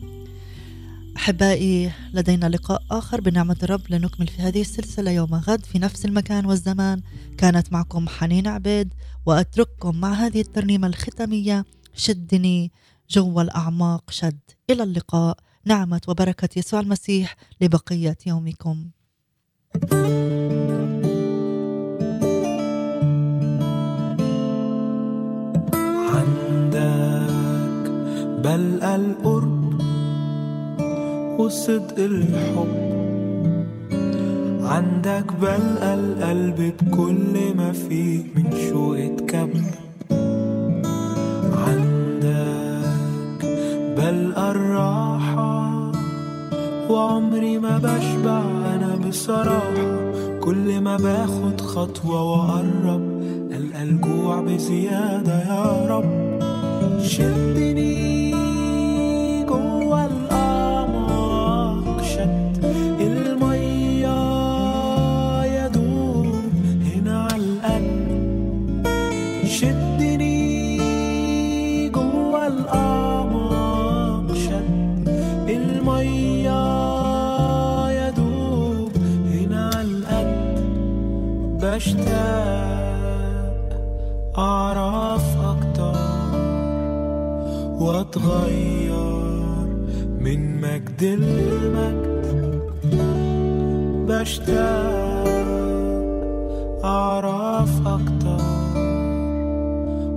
أحبائي 1.17 1.91
لدينا 2.13 2.45
لقاء 2.45 2.83
آخر 2.91 3.21
بنعمة 3.21 3.57
الرب 3.63 3.81
لنكمل 3.89 4.27
في 4.27 4.41
هذه 4.41 4.61
السلسلة 4.61 5.11
يوم 5.11 5.35
غد 5.35 5.65
في 5.65 5.79
نفس 5.79 6.05
المكان 6.05 6.45
والزمان. 6.45 7.01
كانت 7.37 7.73
معكم 7.73 8.09
حنين 8.09 8.47
عبيد 8.47 8.93
وأترككم 9.25 9.95
مع 9.95 10.13
هذه 10.13 10.41
الترنيمة 10.41 10.87
الختامية. 10.87 11.65
شدني 11.95 12.71
جوا 13.09 13.41
الأعماق 13.41 14.11
شد. 14.11 14.39
إلى 14.69 14.83
اللقاء. 14.83 15.37
نعمة 15.65 16.01
وبركة 16.07 16.49
يسوع 16.57 16.79
المسيح 16.79 17.35
لبقية 17.61 18.17
يومكم. 18.25 18.85
عندك 26.15 27.35
بلقى 28.43 28.95
القرب 28.95 29.54
وصدق 31.39 31.97
الحب. 31.99 32.85
عندك 34.63 35.25
بلقى 35.41 35.93
القلب 35.93 36.73
بكل 36.81 37.55
ما 37.57 37.71
فيه 37.71 38.23
من 38.35 38.45
شوق 38.69 38.97
اتكب 38.97 39.49
عندك 41.67 43.45
بلقى 43.97 44.51
الراحة 44.51 45.91
وعمري 46.89 47.57
ما 47.59 47.77
بشبع 47.77 48.41
أنا 48.75 48.95
بصراحة. 49.07 50.11
كل 50.41 50.81
ما 50.81 50.97
باخد 50.97 51.61
خطوة 51.61 52.23
وأقرب 52.23 53.01
ألقى 53.51 53.83
الجوع 53.83 54.41
بزيادة 54.41 55.39
يا 55.39 55.85
رب. 55.89 56.25
شدني 57.03 58.31
جوا 59.45 60.05
وأتغير 88.25 89.67
من 90.19 90.61
مجد 90.61 91.01
المجد 91.03 92.25
بشتاق 94.09 95.25
أعرف 96.83 97.87
أكتر 97.87 98.41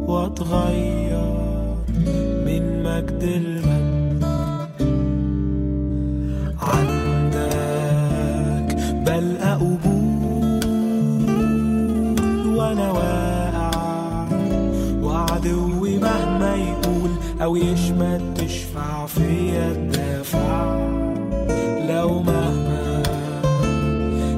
وأتغير 0.08 1.38
من 2.46 2.82
مجد 2.82 3.22
المجد. 3.22 4.24
عندك 6.62 7.88
بلقى 9.06 9.54
قبول 9.54 10.64
وأنا 12.56 12.90
واقع 12.92 13.17
أو 17.48 17.56
يشمت 17.56 18.20
تشفع 18.36 19.06
فيا 19.06 19.72
الدافع 19.72 20.76
لو 21.88 22.22
مهما 22.22 23.02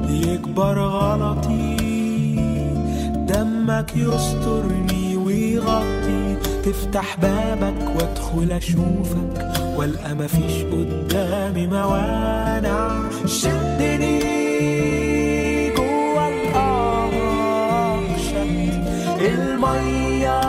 يكبر 0.09 0.79
غلطي 0.79 1.75
دمك 3.15 3.91
يسترني 3.95 5.17
ويغطي. 5.17 6.37
تفتح 6.63 7.17
بابك 7.21 7.95
وادخل 7.95 8.51
أشوفك 8.51 9.51
والقى 9.77 10.15
مفيش 10.15 10.63
قدامي 10.63 11.67
موانع. 11.67 13.09
شدني 13.25 14.19
جوا 15.69 16.27
الأعماق 16.29 18.17
شد 18.17 18.71
المية 19.21 20.40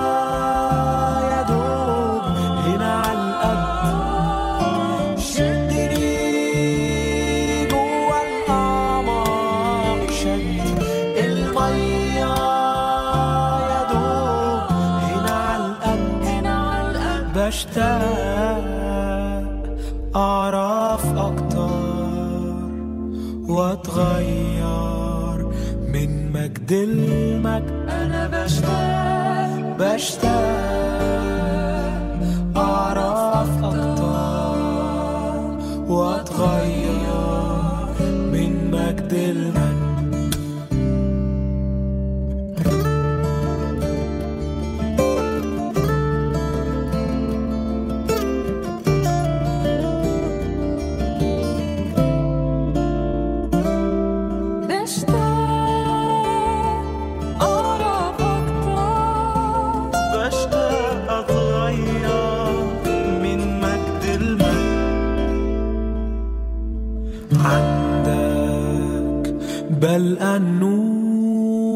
بلقى 69.82 70.36
النور 70.36 71.72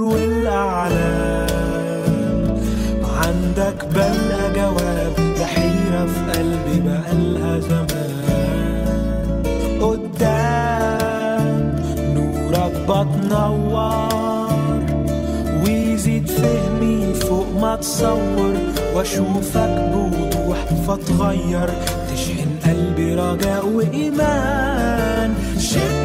والأعلام. 0.00 1.48
عندك 3.02 3.84
بلقى 3.94 4.52
جواب 4.54 5.12
لحيرة 5.40 6.06
في 6.06 6.20
قلبي 6.32 6.76
بقالها 6.84 7.60
زمان. 7.60 9.42
قدام 9.80 11.56
نورك 12.14 12.74
بتنور 12.88 14.80
ويزيد 15.64 16.26
فهمي 16.28 17.14
فوق 17.14 17.46
ما 17.60 17.76
تصور. 17.76 18.54
وأشوفك 18.94 19.92
بوضوح 19.92 20.58
فاتغير 20.86 21.68
تشحن 22.12 22.50
قلبي 22.64 23.08
رجاء 23.14 23.66
وإيمان. 23.66 25.30
شدني 25.58 25.99